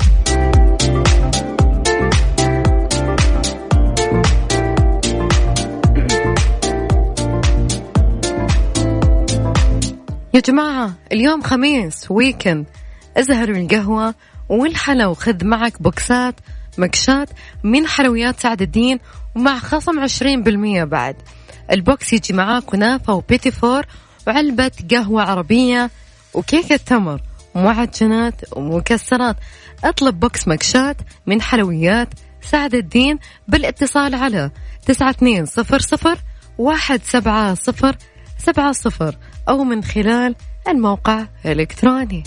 يا 10.33 10.39
جماعة 10.39 10.93
اليوم 11.11 11.41
خميس 11.41 12.11
weekend 12.11 12.65
ازهلوا 13.17 13.57
القهوة 13.57 14.15
والحلو 14.49 15.13
خذ 15.13 15.45
معك 15.45 15.81
boxات 15.81 16.35
مكشات 16.77 17.29
من 17.63 17.87
حلويات 17.87 18.39
سعد 18.39 18.61
الدين 18.61 18.99
ومع 19.35 19.59
خصم 19.59 19.99
عشرين 19.99 20.43
بالمية 20.43 20.83
بعد. 20.83 21.15
ال 21.71 21.82
box 21.82 22.13
يجي 22.13 22.33
معاه 22.33 22.59
كنافة 22.59 23.13
و 23.13 23.20
petit 23.20 23.51
four 23.51 23.85
وعلبة 24.27 24.71
قهوة 24.91 25.23
عربية 25.23 25.89
وكيكة 26.33 26.75
تمر 26.75 27.21
ومعجنات 27.55 28.41
ومكسرات. 28.51 29.35
اطلب 29.83 30.19
box 30.19 30.47
مكشات 30.47 30.97
من 31.25 31.41
حلويات 31.41 32.09
سعد 32.41 32.75
الدين 32.75 33.19
بالاتصال 33.47 34.15
على 34.15 34.51
تسعة 34.85 35.09
اثنين 35.09 35.45
صفر 35.45 35.79
صفر 35.79 36.17
واحد 36.57 37.01
سبعة 37.03 37.53
صفر 37.53 37.95
سبعة 38.45 38.71
صفر 38.71 39.15
أو 39.49 39.63
من 39.63 39.83
خلال 39.83 40.35
الموقع 40.67 41.25
الإلكتروني. 41.45 42.23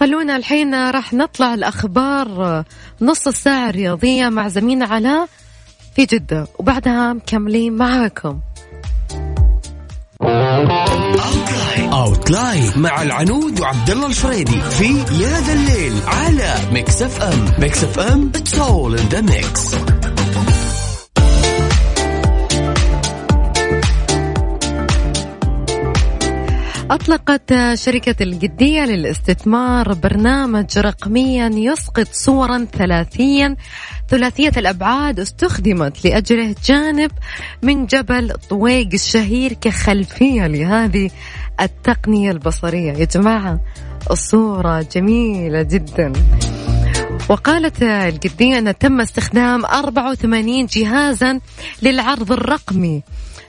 خلونا 0.00 0.36
الحين 0.36 0.90
راح 0.90 1.12
نطلع 1.14 1.54
الأخبار 1.54 2.64
نص 3.00 3.26
الساعة 3.26 3.70
الرياضية 3.70 4.28
مع 4.28 4.48
زميلنا 4.48 4.84
علاء 4.84 5.28
في 5.94 6.04
جدة 6.04 6.46
وبعدها 6.58 7.12
مكملين 7.12 7.72
معاكم. 7.72 8.40
outline 11.92 12.72
مع 12.76 13.02
العنود 13.02 13.60
وعبد 13.60 13.90
الله 13.90 14.06
الفريدي 14.06 14.60
في 14.60 14.98
يا 15.22 15.40
ذا 15.40 15.52
الليل 15.52 15.94
على 16.06 16.54
Mix 16.72 17.02
FM 17.02 17.44
Mix 17.58 17.84
FM 17.84 18.32
it's 18.34 18.58
all 18.58 18.98
in 18.98 19.08
the 19.08 19.20
mix 19.20 19.74
أطلقت 26.90 27.74
شركة 27.74 28.22
الجدية 28.22 28.84
للاستثمار 28.84 29.92
برنامجا 29.94 30.78
رقميا 30.78 31.50
يسقط 31.54 32.08
صورا 32.12 32.66
ثلاثيا. 32.72 33.56
ثلاثية 34.08 34.52
الأبعاد 34.56 35.20
استخدمت 35.20 36.04
لأجله 36.04 36.54
جانب 36.64 37.10
من 37.62 37.86
جبل 37.86 38.32
طويق 38.50 38.88
الشهير 38.94 39.52
كخلفية 39.52 40.46
لهذه 40.46 41.10
التقنية 41.60 42.30
البصرية. 42.30 42.92
يا 42.92 43.04
جماعة 43.04 43.60
الصورة 44.10 44.86
جميلة 44.94 45.62
جدا. 45.62 46.12
وقالت 47.28 47.82
الجدية 47.82 48.58
أن 48.58 48.78
تم 48.78 49.00
استخدام 49.00 49.64
84 49.64 50.66
جهازا 50.66 51.40
للعرض 51.82 52.32
الرقمي. 52.32 53.02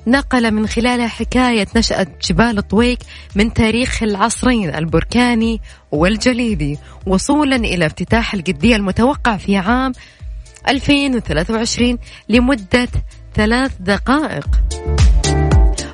نقل 0.08 0.52
من 0.52 0.68
خلالها 0.68 1.08
حكاية 1.08 1.68
نشأة 1.76 2.08
جبال 2.30 2.68
طويق 2.68 2.98
من 3.36 3.54
تاريخ 3.54 4.04
العصرين 4.04 4.76
البركاني 4.76 5.62
والجليدي 5.92 6.78
وصولا 7.06 7.56
إلى 7.56 7.86
افتتاح 7.86 8.34
القدية 8.34 8.76
المتوقع 8.76 9.38
في 9.38 9.58
عام 9.58 9.94
2023 10.68 11.98
لمدة 12.30 12.88
ثلاث 13.36 13.72
دقائق. 13.80 14.48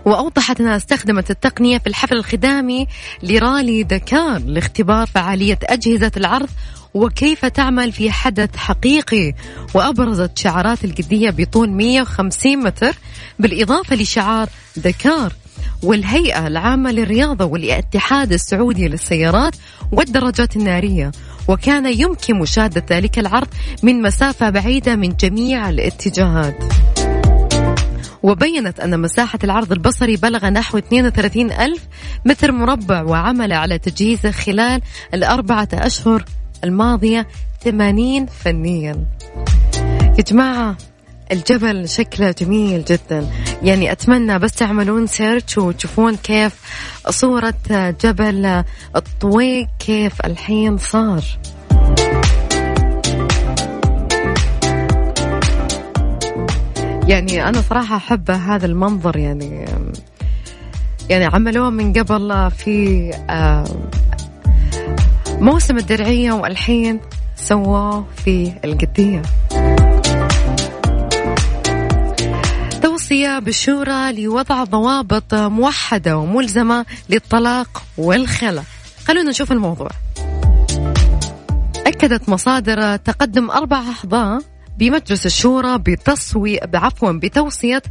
وأوضحت 0.06 0.60
أنها 0.62 0.76
استخدمت 0.76 1.32
التقنية 1.32 1.78
في 1.78 1.88
الحفل 1.88 2.16
الختامي 2.16 2.88
لرالي 3.24 3.84
دكار 3.84 4.42
لاختبار 4.46 5.08
فعالية 5.08 5.60
أجهزة 5.63 6.12
العرض 6.18 6.50
وكيف 6.94 7.46
تعمل 7.46 7.92
في 7.92 8.12
حدث 8.12 8.56
حقيقي. 8.56 9.34
وأبرزت 9.74 10.38
شعارات 10.38 10.86
القدية 10.86 11.30
بطول 11.30 11.70
150 11.70 12.58
متر 12.58 12.96
بالإضافة 13.39 13.96
لشعار 13.96 14.50
دكار 14.78 15.34
والهيئة 15.84 16.48
العامة 16.48 16.92
للرياضة 16.92 17.46
والاتحاد 17.46 18.34
السعودي 18.34 18.88
للسيارات 18.88 19.56
والدراجات 19.92 20.56
النارية. 20.56 21.12
وكان 21.48 21.86
يمكن 21.86 22.39
مشاهدة 22.39 22.84
ذلك 22.89 23.20
العرض 23.20 23.48
من 23.84 24.02
مسافة 24.02 24.50
بعيدة 24.50 24.96
من 24.96 25.16
جميع 25.20 25.70
الاتجاهات. 25.70 26.63
وبينت 28.23 28.79
أن 28.79 28.99
مساحة 28.99 29.39
العرض 29.43 29.71
البصري 29.71 30.15
بلغ 30.15 30.49
نحو 30.49 30.77
32 30.77 31.51
ألف 31.51 31.83
متر 32.25 32.51
مربع 32.51 33.03
وعمل 33.03 33.53
على 33.53 33.77
تجهيزه 33.77 34.31
خلال 34.31 34.81
الأربعة 35.13 35.67
أشهر 35.73 36.25
الماضية 36.63 37.27
80 37.63 38.25
فنيا. 38.25 39.05
يا 40.17 40.23
جماعة 40.27 40.77
الجبل 41.31 41.89
شكله 41.89 42.36
جميل 42.39 42.83
جدا. 42.86 43.27
يعني 43.63 43.91
أتمنى 43.91 44.39
بس 44.39 44.51
تعملون 44.51 45.07
سيرش 45.07 45.57
وتشوفون 45.57 46.15
كيف 46.15 46.53
صورة 47.09 47.55
جبل 48.03 48.63
الطويق 48.95 49.67
كيف 49.79 50.25
الحين 50.25 50.77
صار. 50.77 51.23
يعني 57.08 57.50
أنا 57.50 57.62
صراحة 57.62 57.96
أحب 57.96 58.32
هذا 58.32 58.66
المنظر 58.66 59.18
يعني 59.18 59.66
يعني 61.10 61.26
عملوه 61.26 61.70
من 61.70 61.94
قبل 61.94 62.52
في 62.52 63.10
موسم 65.39 65.78
الدرعية 65.78 66.32
والحين 66.32 67.00
سووه 67.36 68.06
في 68.26 68.54
القدية. 68.63 69.22
توصية 72.82 73.39
بالشورى 73.39 74.24
لوضع 74.24 74.63
ضوابط 74.63 75.34
موحدة 75.34 76.18
وملزمة 76.18 76.86
للطلاق 77.10 77.84
والخلع. 77.98 78.63
خلونا 79.08 79.30
نشوف 79.30 79.52
الموضوع. 79.52 79.89
أكدت 81.88 82.30
مصادر 82.30 82.96
تقدم 82.96 83.52
أربع 83.52 83.78
أعضاء 83.78 84.42
بمجلس 84.77 85.25
الشورى 85.25 85.77
بتصوي 85.77 86.59
بعفوا 86.65 87.12
بتوصية 87.12 87.81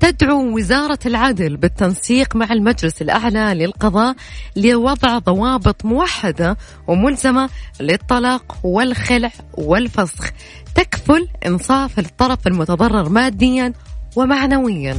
تدعو 0.00 0.56
وزارة 0.56 0.98
العدل 1.06 1.56
بالتنسيق 1.56 2.36
مع 2.36 2.52
المجلس 2.52 3.02
الأعلى 3.02 3.54
للقضاء 3.54 4.14
لوضع 4.56 5.18
ضوابط 5.18 5.84
موحدة 5.84 6.56
وملزمة 6.86 7.50
للطلاق 7.80 8.56
والخلع 8.64 9.30
والفسخ. 9.54 10.30
تكفل 10.74 11.28
إنصاف 11.46 11.98
الطرف 11.98 12.46
المتضرر 12.46 13.08
ماديا 13.08 13.72
ومعنويا. 14.16 14.96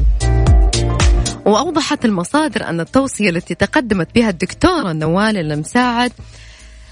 وأوضحت 1.46 2.06
المصادر 2.06 2.70
أن 2.70 2.80
التوصية 2.80 3.30
التي 3.30 3.56
تقدمت 3.56 4.16
بها 4.16 4.30
الدكتورة 4.30 4.92
نوال 4.92 5.38
المساعد 5.38 6.12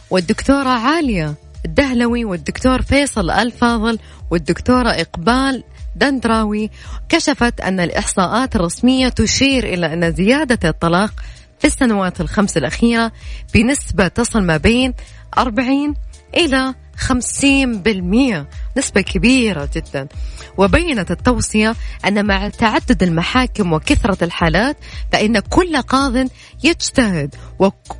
والدكتورة 0.10 0.69
عالية 0.69 1.36
الدهلوي 1.67 2.25
والدكتور 2.25 2.82
فيصل 2.82 3.30
الفاضل 3.30 3.99
والدكتورة 4.32 4.89
إقبال 4.89 5.63
دندراوي 5.95 6.69
كشفت 7.10 7.62
أن 7.62 7.80
الإحصاءات 7.80 8.56
الرسمية 8.56 9.10
تشير 9.10 9.63
إلى 9.63 9.93
أن 9.93 10.13
زيادة 10.13 10.69
الطلاق 10.69 11.13
في 11.60 11.67
السنوات 11.67 12.21
الخمس 12.21 12.58
الأخيرة 12.58 13.12
بنسبة 13.53 14.08
تصل 14.08 14.43
ما 14.43 14.58
بين 14.58 14.93
40 15.38 15.95
إلى 16.36 16.73
50% 16.97 18.45
نسبة 18.77 19.01
كبيرة 19.01 19.69
جدا. 19.75 20.07
وبينت 20.57 21.12
التوصية 21.12 21.75
أن 22.07 22.25
مع 22.25 22.49
تعدد 22.49 23.03
المحاكم 23.03 23.73
وكثرة 23.73 24.23
الحالات 24.23 24.77
فإن 25.12 25.39
كل 25.39 25.81
قاض 25.81 26.27
يجتهد 26.63 27.36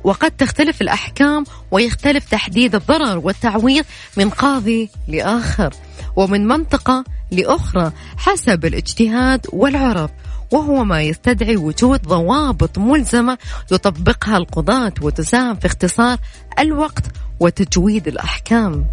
وقد 0.04 0.30
تختلف 0.30 0.82
الأحكام 0.82 1.44
ويختلف 1.70 2.30
تحديد 2.30 2.74
الضرر 2.74 3.18
والتعويض 3.18 3.84
من 4.16 4.30
قاضي 4.30 4.90
لآخر 5.08 5.74
ومن 6.16 6.46
منطقة 6.46 7.04
لأخرى 7.30 7.92
حسب 8.16 8.64
الاجتهاد 8.64 9.46
والعرف. 9.52 10.10
وهو 10.52 10.84
ما 10.84 11.02
يستدعي 11.02 11.56
وجود 11.56 12.02
ضوابط 12.02 12.78
ملزمة 12.78 13.38
يطبقها 13.72 14.36
القضاة 14.36 14.92
وتساهم 15.02 15.56
في 15.56 15.66
اختصار 15.66 16.18
الوقت 16.58 17.04
وتجويد 17.40 18.08
الأحكام. 18.08 18.86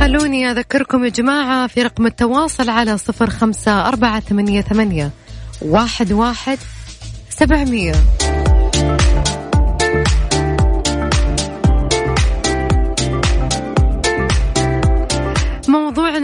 خلوني 0.00 0.50
أذكركم 0.50 1.04
يا 1.04 1.08
جماعة 1.08 1.66
في 1.66 1.82
رقم 1.82 2.06
التواصل 2.06 2.70
على 2.70 2.98
صفر 2.98 3.30
خمسة 3.30 3.88
أربعة 3.88 4.20
ثمانية 4.20 4.60
ثمانية 4.60 5.10
واحد 5.62 6.12
واحد 6.12 6.58
سبعمية. 7.30 7.94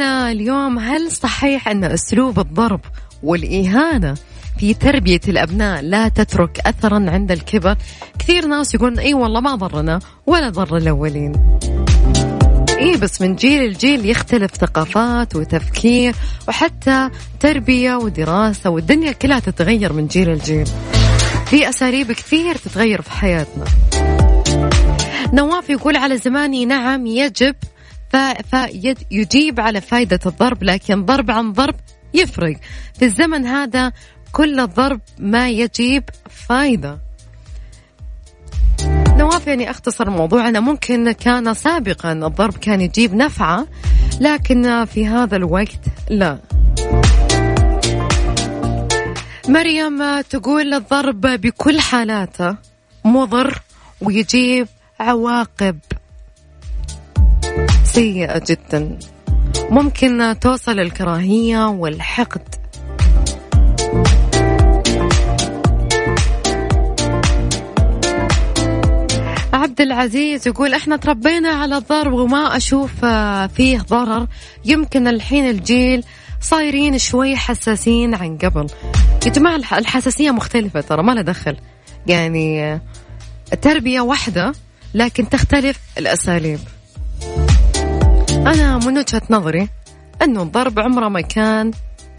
موضوعنا 0.01 0.33
اليوم 0.33 0.79
هل 0.79 1.13
صحيح 1.13 1.69
أن 1.69 1.85
أسلوب 1.85 2.39
الضرب 2.39 2.81
والإهانة 3.23 4.15
في 4.59 4.75
تربية 4.75 5.21
الأبناء 5.29 5.83
لا 5.83 6.09
تترك 6.09 6.61
أثرا 6.67 7.11
عند 7.11 7.33
الكبر؟ 7.33 7.77
كثير 8.19 8.47
ناس 8.47 8.75
يقولون 8.75 8.99
أي 8.99 9.15
والله 9.15 9.41
ما 9.41 9.55
ضرنا 9.55 9.99
ولا 10.27 10.49
ضر 10.49 10.77
الأولين. 10.77 11.33
إيه 12.79 12.97
بس 12.97 13.21
من 13.21 13.35
جيل 13.37 13.63
لجيل 13.71 14.07
يختلف 14.11 14.51
ثقافات 14.55 15.37
وتفكير 15.37 16.15
وحتى 16.49 17.09
تربية 17.41 17.95
ودراسة 17.95 18.71
والدنيا 18.71 19.13
كلها 19.13 19.39
تتغير 19.39 19.93
من 19.93 20.07
جيل 20.07 20.29
لجيل. 20.29 20.67
في 21.47 21.69
أساليب 21.69 22.13
كثير 22.13 22.55
تتغير 22.55 23.03
في 23.03 23.11
حياتنا. 23.11 23.65
نواف 25.33 25.71
يقول 25.71 25.97
على 25.97 26.17
زماني 26.17 26.67
نعم 26.67 27.07
يجب 27.07 27.55
فيجيب 28.51 29.61
على 29.61 29.81
فائدة 29.81 30.21
الضرب 30.27 30.63
لكن 30.65 31.05
ضرب 31.05 31.31
عن 31.31 31.53
ضرب 31.53 31.75
يفرق. 32.15 32.57
في 32.99 33.05
الزمن 33.05 33.47
هذا 33.47 33.93
كل 34.33 34.61
الضرب 34.61 35.01
ما 35.19 35.49
يجيب 35.49 36.05
فائدة 36.31 36.99
نواف 39.09 39.47
يعني 39.47 39.71
أختصر 39.71 40.11
موضوعنا. 40.11 40.61
ممكن 40.61 41.13
كان 41.13 41.55
سابقا 41.55 42.13
الضرب 42.13 42.57
كان 42.57 42.81
يجيب 42.81 43.15
نفعة 43.15 43.67
لكن 44.21 44.85
في 44.85 45.07
هذا 45.07 45.37
الوقت 45.37 45.81
لا. 46.11 46.39
مريم 49.49 50.21
تقول 50.21 50.75
الضرب 50.75 51.21
بكل 51.21 51.81
حالاته 51.81 52.57
مضر 53.05 53.63
ويجيب 54.01 54.69
عواقب. 55.01 55.79
سيئة 57.85 58.43
جدا. 58.49 58.99
ممكن 59.71 60.35
توصل 60.41 60.81
الكراهية 60.81 61.69
والحقد. 61.69 62.55
عبد 69.53 69.81
العزيز 69.81 70.49
يقول 70.49 70.75
إحنا 70.75 70.97
تربينا 70.97 71.49
على 71.49 71.77
الضرب 71.77 72.13
وما 72.13 72.57
أشوف 72.57 73.05
آه، 73.05 73.47
فيه 73.47 73.79
ضرر. 73.79 74.27
يمكن 74.65 75.09
الحين 75.09 75.51
الجيل 75.51 76.05
صايرين 76.41 76.99
شوي 76.99 77.37
حساسين 77.37 78.15
عن 78.15 78.39
قبل. 78.39 78.67
يا 79.27 79.31
جماعة 79.31 79.57
الحساسية 79.57 80.31
مختلفة 80.31 80.81
ترى 80.81 81.03
ما 81.03 81.13
لها 81.13 81.23
دخل. 81.23 81.57
يعني 82.07 82.65
آه، 82.65 82.81
التربية 83.53 84.01
واحدة 84.01 84.53
لكن 84.95 85.29
تختلف 85.29 85.79
الأساليب. 85.99 86.59
أنا 88.47 88.79
من 88.79 88.99
وجهة 88.99 89.23
نظري 89.31 89.69
أنه 90.23 90.43
الضرب 90.43 90.81
عمره 90.81 91.09
ما 91.09 91.21
كان 91.21 91.71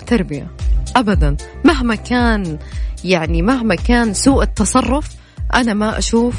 تربية. 0.07 0.47
أبدا. 0.95 1.37
مهما 1.65 1.95
كان 1.95 2.59
يعني 3.03 3.41
مهما 3.41 3.75
كان 3.75 4.13
سوء 4.13 4.43
التصرف 4.43 5.09
أنا 5.53 5.73
ما 5.73 5.97
أشوف 5.97 6.35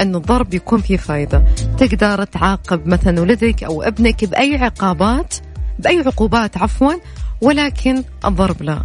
أنه 0.00 0.18
الضرب 0.18 0.54
يكون 0.54 0.80
فيه 0.80 0.96
فايدة. 0.96 1.44
تقدر 1.78 2.24
تعاقب 2.24 2.86
مثلا 2.86 3.20
ولدك 3.20 3.64
أو 3.64 3.82
ابنك 3.82 4.24
بأي 4.24 4.56
عقابات 4.56 5.34
بأي 5.78 6.00
عقوبات 6.00 6.58
عفوا 6.58 6.92
ولكن 7.40 8.02
الضرب 8.24 8.62
لا. 8.62 8.84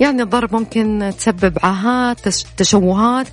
يعني 0.00 0.22
الضرب 0.22 0.54
ممكن 0.54 1.12
تسبب 1.18 1.58
عاهات 1.62 2.28
تشوهات 2.56 3.26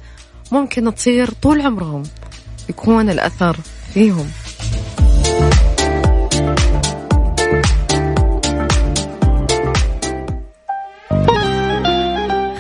ممكن 0.52 0.96
تصير 0.96 1.32
طول 1.32 1.62
عمرهم 1.62 2.04
يكون 2.70 3.10
الأثر 3.10 3.58
فيهم. 3.94 4.28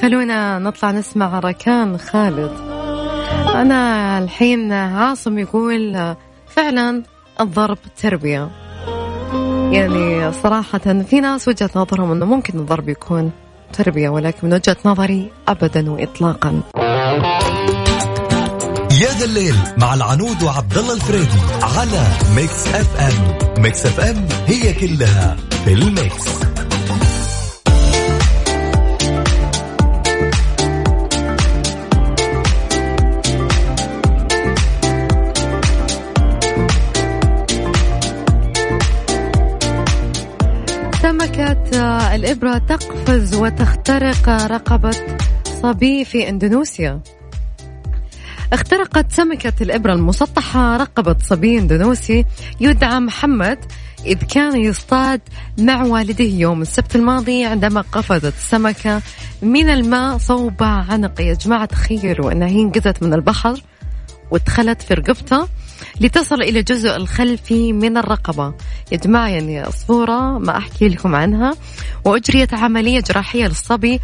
خلونا 0.03 0.59
نطلع 0.59 0.91
نسمع 0.91 1.39
ركان 1.39 1.97
خالد. 1.97 2.51
أنا 3.55 4.17
الحين 4.19 4.71
عاصم 4.73 5.39
يقول 5.39 6.15
فعلا 6.47 7.03
الضرب 7.41 7.77
تربية. 8.01 8.49
يعني 9.71 10.31
صراحة 10.31 11.03
في 11.09 11.19
ناس 11.19 11.47
وجهة 11.47 11.69
نظرهم 11.75 12.11
أنه 12.11 12.25
ممكن 12.25 12.59
الضرب 12.59 12.89
يكون 12.89 13.31
تربية 13.73 14.09
ولكن 14.09 14.47
من 14.47 14.53
وجهة 14.53 14.77
نظري 14.85 15.31
أبدا 15.47 15.91
وإطلاقا. 15.91 16.61
يا 19.01 19.11
ذا 19.19 19.25
الليل 19.25 19.55
مع 19.77 19.93
العنود 19.93 20.43
وعبد 20.43 20.77
الله 20.77 20.93
الفريدي 20.93 21.39
على 21.61 22.07
Mix 22.35 22.67
FM. 22.67 23.61
Mix 23.63 23.85
FM 23.85 24.27
هي 24.47 24.73
كلها 24.73 25.37
في 25.65 25.73
ال 25.73 25.89
mix. 25.89 26.52
سمكة 41.33 42.15
الإبرة 42.15 42.57
تقفز 42.57 43.35
وتخترق 43.35 44.29
رقبة 44.29 45.17
صبي 45.61 46.05
في 46.05 46.29
إندونيسيا. 46.29 47.01
اخترقت 48.53 49.11
سمكة 49.11 49.53
الإبرة 49.61 49.93
المسطحة 49.93 50.77
رقبة 50.77 51.15
صبي 51.19 51.59
إندونيسي 51.59 52.25
يدعى 52.59 52.99
محمد 52.99 53.59
إذ 54.05 54.17
كان 54.17 54.61
يصطاد 54.61 55.21
مع 55.59 55.83
والده 55.83 56.23
يوم 56.23 56.61
السبت 56.61 56.95
الماضي 56.95 57.45
عندما 57.45 57.81
قفزت 57.81 58.33
السمكة 58.37 59.01
من 59.41 59.69
الماء 59.69 60.17
صوب 60.17 60.63
عنق. 60.63 61.21
يا 61.21 61.33
جماعة 61.33 61.65
تخيلوا 61.65 62.31
أنها 62.31 62.47
هي 62.47 62.61
انقذت 62.61 63.03
من 63.03 63.13
البحر 63.13 63.61
ودخلت 64.31 64.81
في 64.81 64.93
رقبته. 64.93 65.47
لتصل 65.99 66.41
إلى 66.41 66.59
الجزء 66.59 66.95
الخلفي 66.95 67.73
من 67.73 67.97
الرقبة. 67.97 68.53
يا 68.91 68.97
جماعة 68.97 69.27
يعني 69.27 69.71
صورة 69.87 70.37
ما 70.39 70.57
أحكي 70.57 70.87
لكم 70.87 71.15
عنها. 71.15 71.53
وأجريت 72.05 72.53
عملية 72.53 72.99
جراحية 72.99 73.47
للصبي. 73.47 73.99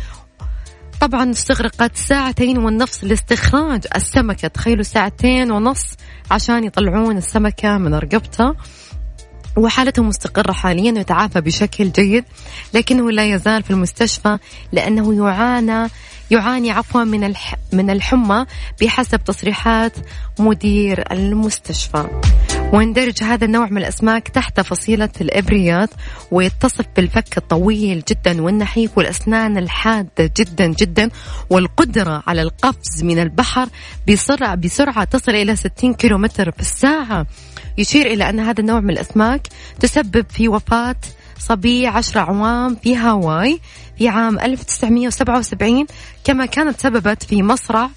طبعا 1.02 1.32
استغرقت 1.32 1.96
ساعتين 1.96 2.58
ونص 2.58 3.04
لاستخراج 3.04 3.84
السمكة. 3.96 4.48
تخيلوا 4.48 4.84
ساعتين 4.84 5.52
ونص 5.52 5.84
عشان 6.32 6.64
يطلعون 6.64 7.18
السمكة 7.18 7.78
من 7.78 7.94
رقبته 7.94 8.56
وحالته 9.58 10.04
مستقرة 10.04 10.52
حاليا 10.52 10.92
ويتعافى 10.92 11.42
بشكل 11.42 11.92
جيد 11.92 12.26
لكنه 12.74 13.12
لا 13.12 13.26
يزال 13.26 13.64
في 13.64 13.72
المستشفى 13.72 14.38
لأنه 14.72 15.28
يعانى 15.28 15.90
يعاني 16.32 16.72
عفوا 16.72 17.04
من 17.04 17.24
الح 17.24 17.56
من 17.74 17.90
الحمى 17.90 18.46
بحسب 18.82 19.24
تصريحات 19.24 19.94
مدير 20.40 21.12
المستشفى. 21.12 22.08
ويندرج 22.74 23.24
هذا 23.24 23.46
النوع 23.46 23.70
من 23.70 23.78
الأسماك 23.78 24.28
تحت 24.28 24.62
فصيلة 24.62 25.10
الإبريات 25.22 25.90
ويتصف 26.32 26.86
بالفك 26.96 27.38
الطويل 27.38 28.04
جدا 28.08 28.42
والنحيف 28.42 28.98
والأسنان 28.98 29.58
الحادة 29.58 30.32
جدا 30.38 30.68
جدا 30.68 31.10
والقدرة 31.50 32.24
على 32.28 32.42
القفز 32.42 33.04
من 33.04 33.20
البحر 33.20 33.70
بسرعة 34.08 34.56
بسرعة 34.56 35.04
تصل 35.04 35.32
إلى 35.32 35.56
60 35.56 35.94
كيلومتر 35.94 36.52
في 36.52 36.60
الساعة. 36.60 37.26
يشير 37.78 38.06
إلى 38.06 38.30
أن 38.30 38.40
هذا 38.40 38.60
النوع 38.60 38.80
من 38.80 38.90
الأسماك 38.90 39.48
تسبب 39.80 40.26
في 40.30 40.48
وفاة 40.48 40.96
صبي 41.40 41.88
عشر 41.88 42.20
أعوام 42.20 42.76
في 42.76 42.96
هاواي. 42.96 43.60
في 44.00 44.08
عام 44.08 44.40
1977 44.40 45.86
كما 46.24 46.46
كانت 46.46 46.80
سببت 46.80 47.24
في 47.24 47.44
مصرع 47.44 47.90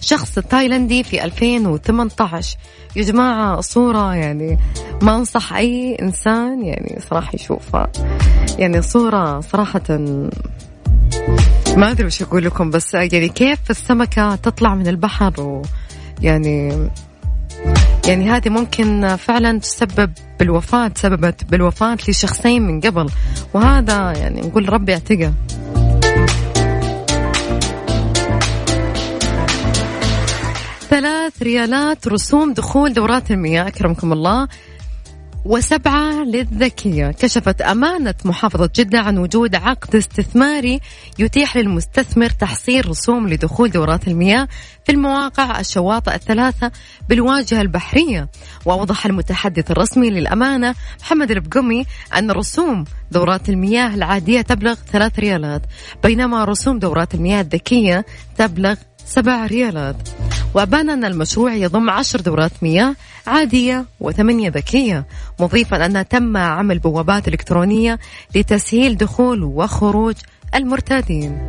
شخص 0.00 0.34
تايلندي 0.34 1.02
في 1.04 1.24
2018 1.24 2.56
يا 2.96 3.02
جماعة 3.02 3.60
صورة 3.60 4.14
يعني 4.14 4.58
ما 5.02 5.16
أنصح 5.16 5.52
أي 5.52 5.94
إنسان 6.02 6.64
يعني 6.64 6.98
صراحة 7.10 7.30
يشوفها. 7.34 7.92
يعني 8.58 8.82
صورة 8.82 9.40
صراحة 9.40 9.82
ما 11.76 11.90
أدري 11.90 12.06
وش 12.06 12.22
أقول 12.22 12.44
لكم 12.44 12.70
بس 12.70 12.94
يعني 12.94 13.28
كيف 13.28 13.70
السمكة 13.70 14.36
تطلع 14.36 14.74
من 14.74 14.88
البحر 14.88 15.32
ويعني 15.40 16.68
يعني 16.68 16.90
هذه 18.06 18.48
ممكن 18.48 19.16
فعلا 19.16 19.58
تسبب 19.58 20.12
بالوفاة 20.38 20.92
سببت 20.94 21.44
بالوفاة 21.44 21.98
لشخصين 22.08 22.62
من 22.62 22.80
قبل. 22.80 23.08
وهذا 23.54 24.12
يعني 24.12 24.40
نقول 24.40 24.72
ربي 24.72 24.92
اعتقه 24.92 25.32
ثلاث 30.90 31.42
ريالات 31.42 32.08
رسوم 32.08 32.52
دخول 32.52 32.92
دورات 32.92 33.30
المياه 33.30 33.68
أكرمكم 33.68 34.12
الله. 34.12 34.48
وسبعة 35.48 36.24
للذكية. 36.24 37.10
كشفت 37.10 37.62
أمانة 37.62 38.14
محافظة 38.24 38.70
جدة 38.76 39.00
عن 39.00 39.18
وجود 39.18 39.54
عقد 39.54 39.96
استثماري 39.96 40.80
يتيح 41.18 41.56
للمستثمر 41.56 42.30
تحصيل 42.30 42.88
رسوم 42.88 43.28
لدخول 43.28 43.70
دورات 43.70 44.08
المياه 44.08 44.48
في 44.84 44.92
المواقع 44.92 45.60
الشواطئ 45.60 46.14
الثلاثة 46.14 46.72
بالواجهة 47.08 47.60
البحرية. 47.60 48.28
وأوضح 48.64 49.06
المتحدث 49.06 49.70
الرسمي 49.70 50.10
للأمانة 50.10 50.74
محمد 51.00 51.30
البقمي 51.30 51.84
أن 52.18 52.30
رسوم 52.30 52.84
دورات 53.10 53.48
المياه 53.48 53.94
العادية 53.94 54.40
تبلغ 54.40 54.74
ثلاث 54.92 55.18
ريالات 55.18 55.62
بينما 56.02 56.44
رسوم 56.44 56.78
دورات 56.78 57.14
المياه 57.14 57.40
الذكية 57.40 58.04
تبلغ 58.36 58.74
سبع 59.08 59.46
ريالات. 59.46 59.96
وأبان 60.54 60.90
أن 60.90 61.04
المشروع 61.04 61.54
يضم 61.54 61.90
عشر 61.90 62.20
دورات 62.20 62.52
مياه 62.62 62.94
عادية 63.26 63.84
وثمانية 64.00 64.50
ذكية 64.50 65.06
مضيفا 65.40 65.86
أن 65.86 66.08
تم 66.08 66.36
عمل 66.36 66.78
بوابات 66.78 67.28
إلكترونية 67.28 67.98
لتسهيل 68.34 68.96
دخول 68.96 69.44
وخروج 69.44 70.14
المرتادين 70.54 71.46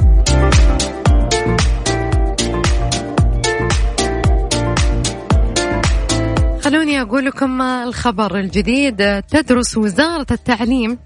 خلوني 6.62 7.02
أقول 7.02 7.26
لكم 7.26 7.62
الخبر 7.62 8.40
الجديد. 8.40 9.24
تدرس 9.24 9.78
وزارة 9.78 10.28
التعليم 10.32 10.98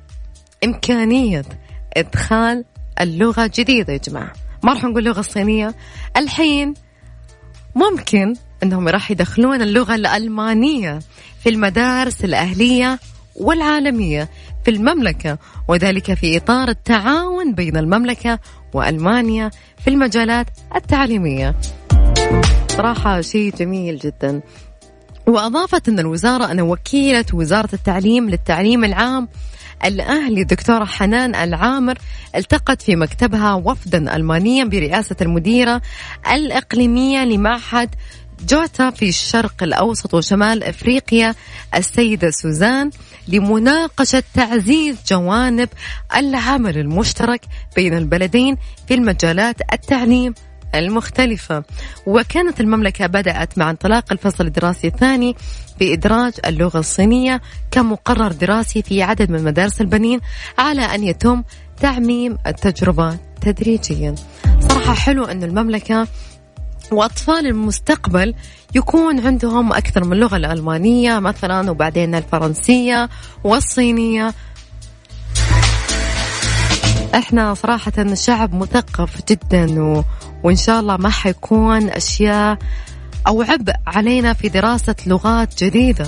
إمكانية 0.64 1.44
إدخال 1.98 2.66
اللغة 3.02 3.46
الجديدة 3.46 3.94
يا 3.94 3.98
جماعة. 3.98 4.43
ما 4.64 4.74
راح 4.74 4.84
نقول 4.84 4.98
اللغة 4.98 5.20
الصينية 5.20 5.76
الحين 6.18 6.74
ممكن 7.76 8.34
إنهم 8.64 8.88
راح 8.88 9.12
يدخلون 9.12 9.62
اللغة 9.62 9.96
الألمانية 9.96 11.00
في 11.44 11.50
المدارس 11.50 12.24
الأهلية 12.26 13.00
والعالمية 13.36 14.30
في 14.66 14.72
المملكة 14.72 15.38
وذلك 15.68 16.14
في 16.14 16.38
إطار 16.38 16.70
التعاون 16.70 17.54
بين 17.54 17.78
المملكة 17.78 18.40
وألمانيا 18.74 19.52
في 19.84 19.90
المجالات 19.90 20.48
التعليمية. 20.76 21.56
صراحة 22.68 23.22
شيء 23.22 23.56
جميل 23.56 23.98
جدا. 23.98 24.42
وأضافت 25.28 25.90
أن 25.90 26.00
الوزارة 26.00 26.52
أن 26.52 26.62
وكيلة 26.62 27.26
وزارة 27.34 27.70
التعليم 27.74 28.30
للتعليم 28.30 28.84
العام 28.84 29.28
الأهلي 29.86 30.42
الدكتورة 30.42 30.86
حنان 30.86 31.36
العامر 31.36 31.98
التقت 32.36 32.82
في 32.82 32.96
مكتبها 32.96 33.54
وفدا 33.54 34.16
ألمانيا 34.16 34.64
برئاسة 34.64 35.16
المديرة 35.22 35.82
الإقليمية 36.32 37.24
لمعهد 37.26 37.96
جوتا 38.50 38.90
في 38.90 39.10
الشرق 39.10 39.64
الأوسط 39.64 40.14
وشمال 40.14 40.64
أفريقيا 40.64 41.36
السيدة 41.76 42.30
سوزان 42.32 42.90
لمناقشة 43.28 44.24
تعزيز 44.34 44.98
جوانب 45.08 45.70
العمل 46.16 46.78
المشترك 46.78 47.42
بين 47.76 47.98
البلدين 47.98 48.58
في 48.88 48.94
المجالات 48.94 49.56
التعليم 49.74 50.34
المختلفة. 50.76 51.64
وكانت 52.06 52.62
المملكة 52.62 53.08
بدأت 53.08 53.58
مع 53.58 53.70
انطلاق 53.70 54.12
الفصل 54.12 54.46
الدراسي 54.46 54.88
الثاني 54.88 55.36
بإدراج 55.80 56.34
اللغة 56.46 56.80
الصينية 56.80 57.42
كمقرر 57.72 58.32
دراسي 58.32 58.82
في 58.82 59.04
عدد 59.04 59.32
من 59.32 59.44
مدارس 59.44 59.82
البنين 59.82 60.20
على 60.58 60.82
أن 60.82 61.04
يتم 61.04 61.44
تعميم 61.80 62.38
التجربة 62.48 63.18
تدريجيا. 63.42 64.16
صراحة 64.60 64.94
حلو 64.94 65.26
أن 65.26 65.44
المملكة 65.44 66.08
وأطفال 66.92 67.48
المستقبل 67.48 68.34
يكون 68.76 69.20
عندهم 69.28 69.74
أكثر 69.74 70.04
من 70.04 70.18
لغة 70.18 70.38
الألمانية 70.38 71.20
مثلا 71.20 71.72
وبعدين 71.72 72.16
الفرنسية 72.16 73.10
والصينية. 73.44 74.34
إحنا 77.16 77.54
صراحة 77.54 78.14
شعب 78.14 78.56
مثقف 78.56 79.22
جدا 79.30 79.82
و... 79.82 80.04
وإن 80.44 80.56
شاء 80.56 80.80
الله 80.80 80.98
ما 80.98 81.10
حيكون 81.10 81.90
أشياء 81.90 82.58
أو 83.28 83.42
عبء 83.42 83.74
علينا 83.88 84.34
في 84.34 84.50
دراسة 84.50 84.96
لغات 85.08 85.64
جديدة. 85.64 86.08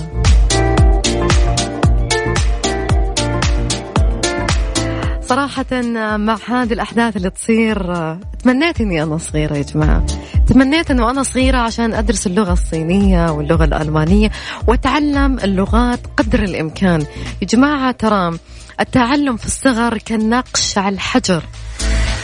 صراحة 5.20 5.82
مع 6.16 6.38
هذه 6.48 6.72
الأحداث 6.72 7.16
اللي 7.16 7.30
تصير 7.30 7.94
تمنيت 8.42 8.80
إني 8.80 9.02
أنا 9.02 9.18
صغيرة 9.18 9.56
يا 9.56 9.62
جماعة. 9.62 10.06
تمنيت 10.46 10.90
أنه 10.90 11.10
أنا 11.10 11.22
صغيرة 11.22 11.58
عشان 11.58 11.94
أدرس 11.94 12.26
اللغة 12.26 12.52
الصينية 12.52 13.30
واللغة 13.30 13.64
الألمانية 13.64 14.30
وأتعلم 14.66 15.38
اللغات 15.38 16.00
قدر 16.16 16.42
الإمكان. 16.42 17.00
يا 17.42 17.46
جماعة 17.46 17.90
ترى 17.90 18.38
التعلم 18.80 19.36
في 19.36 19.46
الصغر 19.46 19.98
كالنقش 19.98 20.78
على 20.78 20.94
الحجر. 20.94 21.42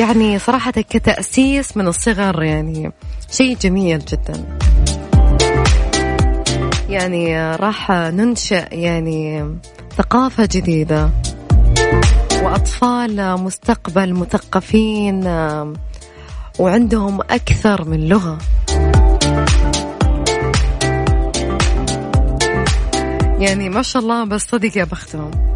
يعني 0.01 0.39
صراحة 0.39 0.71
كتأسيس 0.71 1.77
من 1.77 1.89
الصغر 1.89 2.43
يعني 2.43 2.93
شيء 3.31 3.57
جميل 3.57 3.99
جدا. 3.99 4.59
يعني 6.89 7.57
راح 7.57 7.91
ننشئ 7.91 8.79
يعني 8.79 9.47
ثقافة 9.97 10.49
جديدة 10.53 11.11
وأطفال 12.43 13.41
مستقبل 13.41 14.15
مثقفين 14.15 15.27
وعندهم 16.59 17.21
أكثر 17.21 17.85
من 17.89 18.09
لغة. 18.09 18.39
يعني 23.39 23.69
ما 23.69 23.83
شاء 23.83 24.03
الله 24.03 24.25
بس 24.25 24.43
صدق 24.43 24.77
يا 24.77 24.85
بختهم. 24.85 25.52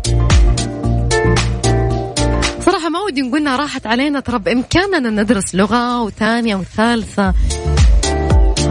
ودي 3.06 3.22
نقولنا 3.22 3.56
راحت 3.56 3.86
علينا. 3.86 4.20
ترى 4.20 4.38
بإمكاننا 4.38 5.22
ندرس 5.22 5.54
لغة 5.54 6.02
وثانية 6.02 6.56
وثالثة. 6.56 7.34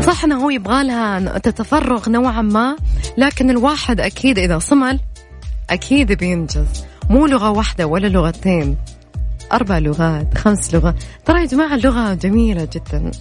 صح 0.01 0.23
إنه 0.23 0.43
هو 0.43 0.49
يبغى 0.49 0.83
لها 0.83 1.37
تتفرغ 1.37 2.09
نوعا 2.09 2.41
ما 2.41 2.75
لكن 3.17 3.49
الواحد 3.49 3.99
أكيد 3.99 4.39
إذا 4.39 4.59
صمل 4.59 4.99
أكيد 5.69 6.11
بينجز. 6.11 6.85
مو 7.09 7.27
لغة 7.27 7.49
واحدة 7.49 7.85
ولا 7.87 8.07
لغتين. 8.07 8.77
أربع 9.53 9.77
لغات 9.77 10.37
خمس 10.37 10.75
لغات. 10.75 10.95
ترى 11.25 11.41
يا 11.41 11.45
جماعة 11.45 11.75
اللغة 11.75 12.13
جميلة 12.13 12.67
جدا. 12.73 13.11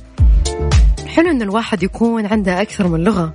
حلو 1.06 1.30
إن 1.30 1.42
الواحد 1.42 1.82
يكون 1.82 2.26
عنده 2.26 2.62
أكثر 2.62 2.88
من 2.88 3.04
لغة. 3.04 3.34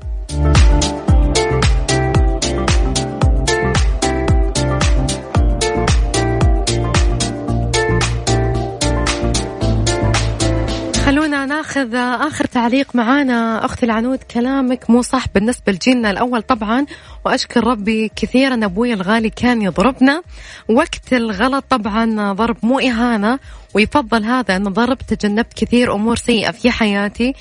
ناخذ 11.59 11.95
آخر 11.95 12.45
تعليق 12.45 12.95
معانا. 12.95 13.65
أختي 13.65 13.85
العنود 13.85 14.23
كلامك 14.23 14.89
مو 14.89 15.01
صح 15.01 15.25
بالنسبة 15.35 15.71
لجيلنا 15.71 16.11
الأول 16.11 16.41
طبعا 16.41 16.85
وأشكر 17.25 17.67
ربي 17.67 18.11
كثيرا 18.15 18.65
أبوي 18.65 18.93
الغالي 18.93 19.29
كان 19.29 19.61
يضربنا. 19.61 20.21
وقت 20.69 21.13
الغلط 21.13 21.65
طبعا 21.69 22.33
ضرب 22.33 22.57
مو 22.63 22.79
إهانة 22.79 23.39
ويفضل 23.73 24.23
هذا 24.23 24.55
إن 24.55 24.63
ضرب 24.63 24.97
تجنبت 24.97 25.53
كثير 25.53 25.95
أمور 25.95 26.15
سيئة 26.15 26.51
في 26.51 26.71
حياتي. 26.71 27.33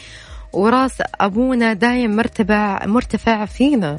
وراس 0.52 1.02
أبونا 1.20 1.72
دايم 1.72 2.16
مرتفع 2.16 2.86
مرتفع 2.86 3.44
فينا. 3.44 3.98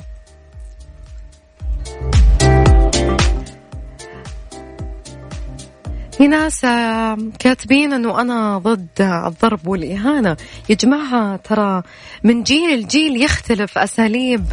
في 6.20 6.28
ناس 6.28 6.66
آه، 6.66 7.18
كاتبين 7.40 7.94
إنه 7.94 8.22
أنا 8.22 8.58
ضد 8.58 9.02
الضرب 9.02 9.68
والإهانة. 9.68 10.38
يا 10.70 10.76
جماعة 10.76 11.36
ترى 11.36 11.84
من 12.24 12.44
جيل 12.44 12.80
لجيل 12.80 13.24
يختلف 13.24 13.78
أساليب 13.78 14.46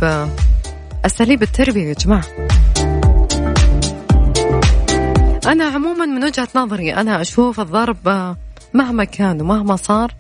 أساليب 1.05 1.43
التربية 1.43 1.89
يا 1.89 1.95
جماعة. 1.95 2.25
أنا 5.47 5.65
عموما 5.65 6.07
من 6.07 6.25
وجهة 6.25 6.49
نظري 6.55 6.95
أنا 6.95 7.21
أشوف 7.21 7.61
الضرب 7.61 8.37
مهما 8.75 9.05
كان 9.05 9.41
ومهما 9.41 9.77
صار 9.77 10.15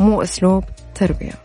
مو 0.00 0.22
أسلوب 0.22 0.64
تربية. 0.94 1.43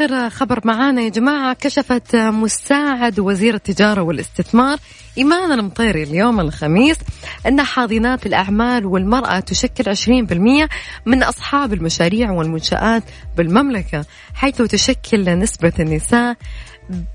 آخر 0.00 0.30
خبر 0.30 0.60
معانا 0.64 1.02
يا 1.02 1.08
جماعة 1.08 1.54
كشفت 1.54 2.16
مساعد 2.16 3.20
وزير 3.20 3.54
التجارة 3.54 4.02
والاستثمار 4.02 4.78
إيمان 5.18 5.52
المطيري 5.52 6.02
اليوم 6.02 6.40
الخميس 6.40 6.96
أن 7.46 7.62
حاضنات 7.62 8.26
الأعمال 8.26 8.86
والمرأة 8.86 9.40
تشكل 9.40 9.96
20% 9.96 10.68
من 11.06 11.22
أصحاب 11.22 11.72
المشاريع 11.72 12.30
والمنشآت 12.30 13.02
بالمملكة 13.36 14.04
حيث 14.34 14.62
تشكل 14.62 15.38
نسبة 15.38 15.72
النساء 15.80 16.36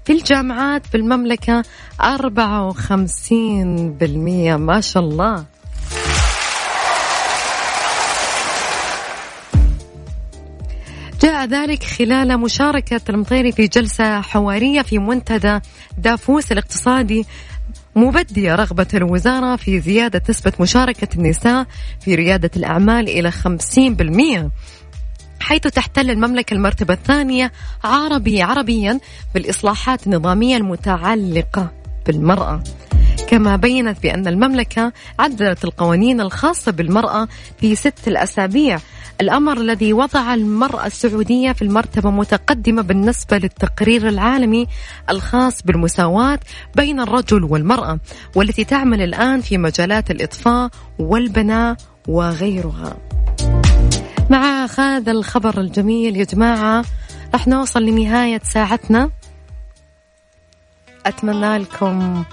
في 0.06 0.13
الجامعات 0.13 0.82
بالمملكة 0.93 1.63
54% 2.02 2.04
ما 4.58 4.82
شاء 4.82 5.04
الله. 5.04 5.45
جاء 11.26 11.46
ذلك 11.46 11.84
خلال 11.84 12.38
مشاركة 12.40 13.02
المطيري 13.10 13.52
في 13.52 13.68
جلسة 13.68 14.22
حوارية 14.22 14.82
في 14.82 15.00
منتدى 15.00 15.60
دافوس 15.98 16.52
الاقتصادي 16.52 17.26
مبدية 17.96 18.56
رغبة 18.56 18.88
الوزارة 18.94 19.56
في 19.56 19.80
زيادة 19.80 20.22
نسبة 20.30 20.54
مشاركة 20.60 21.08
النساء 21.16 21.66
في 22.00 22.16
ريادة 22.16 22.52
الأعمال 22.56 23.10
إلى 23.10 23.32
50% 23.32 24.50
حيث 25.40 25.62
تحتل 25.62 26.10
المملكة 26.12 26.54
المرتبة 26.54 26.94
الثانية 26.94 27.52
عربي 27.84 28.42
عربيا 28.42 29.00
بالإصلاحات 29.34 30.08
النظامية 30.08 30.58
المتعلقة 30.58 31.71
بالمرأة. 32.08 32.63
كما 33.28 33.56
بينت 33.56 34.04
بأن 34.04 34.28
المملكة 34.28 34.94
عدلت 35.19 35.63
القوانين 35.63 36.21
الخاصة 36.21 36.71
بالمرأة 36.71 37.28
في 37.60 37.76
ست 37.76 38.08
الأسابيع. 38.08 38.80
الأمر 39.21 39.58
الذي 39.58 39.94
وضع 39.94 40.34
المرأة 40.34 40.86
السعودية 40.86 41.52
في 41.52 41.62
المرتبة 41.62 42.10
متقدمة 42.10 42.82
بالنسبة 42.82 43.38
للتقرير 43.38 44.08
العالمي 44.10 44.67
الخاص 45.10 45.63
بالمساواة 45.63 46.40
بين 46.76 47.00
الرجل 47.00 47.44
والمرأة 47.44 48.00
والتي 48.36 48.63
تعمل 48.63 49.02
الآن 49.02 49.42
في 49.42 49.58
مجالات 49.58 50.12
الإطفاء 50.12 50.69
والبناء 51.00 51.76
وغيرها. 52.08 52.98
مع 54.30 54.67
هذا 54.78 55.12
الخبر 55.12 55.60
الجميل 55.60 56.17
يا 56.17 56.23
جماعة 56.23 56.86
راح 57.34 57.48
نوصل 57.48 57.84
لنهاية 57.84 58.42
ساعتنا. 58.44 59.10
أتمنى 61.06 61.58
لكم 61.58 62.23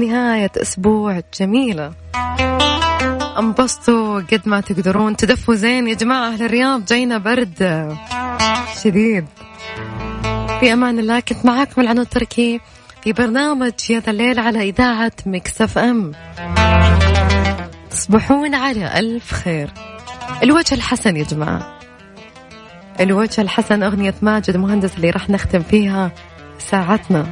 نهاية 0.00 0.50
أسبوع 0.56 1.22
جميلة. 1.40 1.92
انبسطوا 3.38 4.20
قد 4.20 4.42
ما 4.46 4.60
تقدرون. 4.60 5.16
تدفوا 5.16 5.54
زين 5.54 5.88
يا 5.88 5.94
جماعة 5.94 6.28
أهل 6.28 6.42
الرياض 6.42 6.84
جاينا 6.84 7.18
برد 7.18 7.96
شديد. 8.82 9.26
في 10.60 10.72
أمان 10.72 10.98
الله 10.98 11.20
كنت 11.20 11.46
معاكم 11.46 11.80
العنود 11.80 12.06
تركي 12.06 12.60
في 13.02 13.12
برنامج 13.12 13.72
يا 13.90 14.00
ذا 14.00 14.10
الليل 14.10 14.38
على 14.38 14.68
إذاعة 14.68 15.12
مكسف 15.26 15.78
أم. 15.78 16.12
تصبحون 17.90 18.54
على 18.54 18.98
ألف 18.98 19.32
خير. 19.32 19.70
الوجه 20.42 20.74
الحسن 20.74 21.16
يا 21.16 21.24
جماعة. 21.24 21.78
الوجه 23.00 23.40
الحسن 23.40 23.82
أغنية 23.82 24.14
ماجد 24.22 24.56
مهندس 24.56 24.96
اللي 24.96 25.10
راح 25.10 25.30
نختم 25.30 25.62
فيها 25.62 26.10
ساعتنا. 26.58 27.26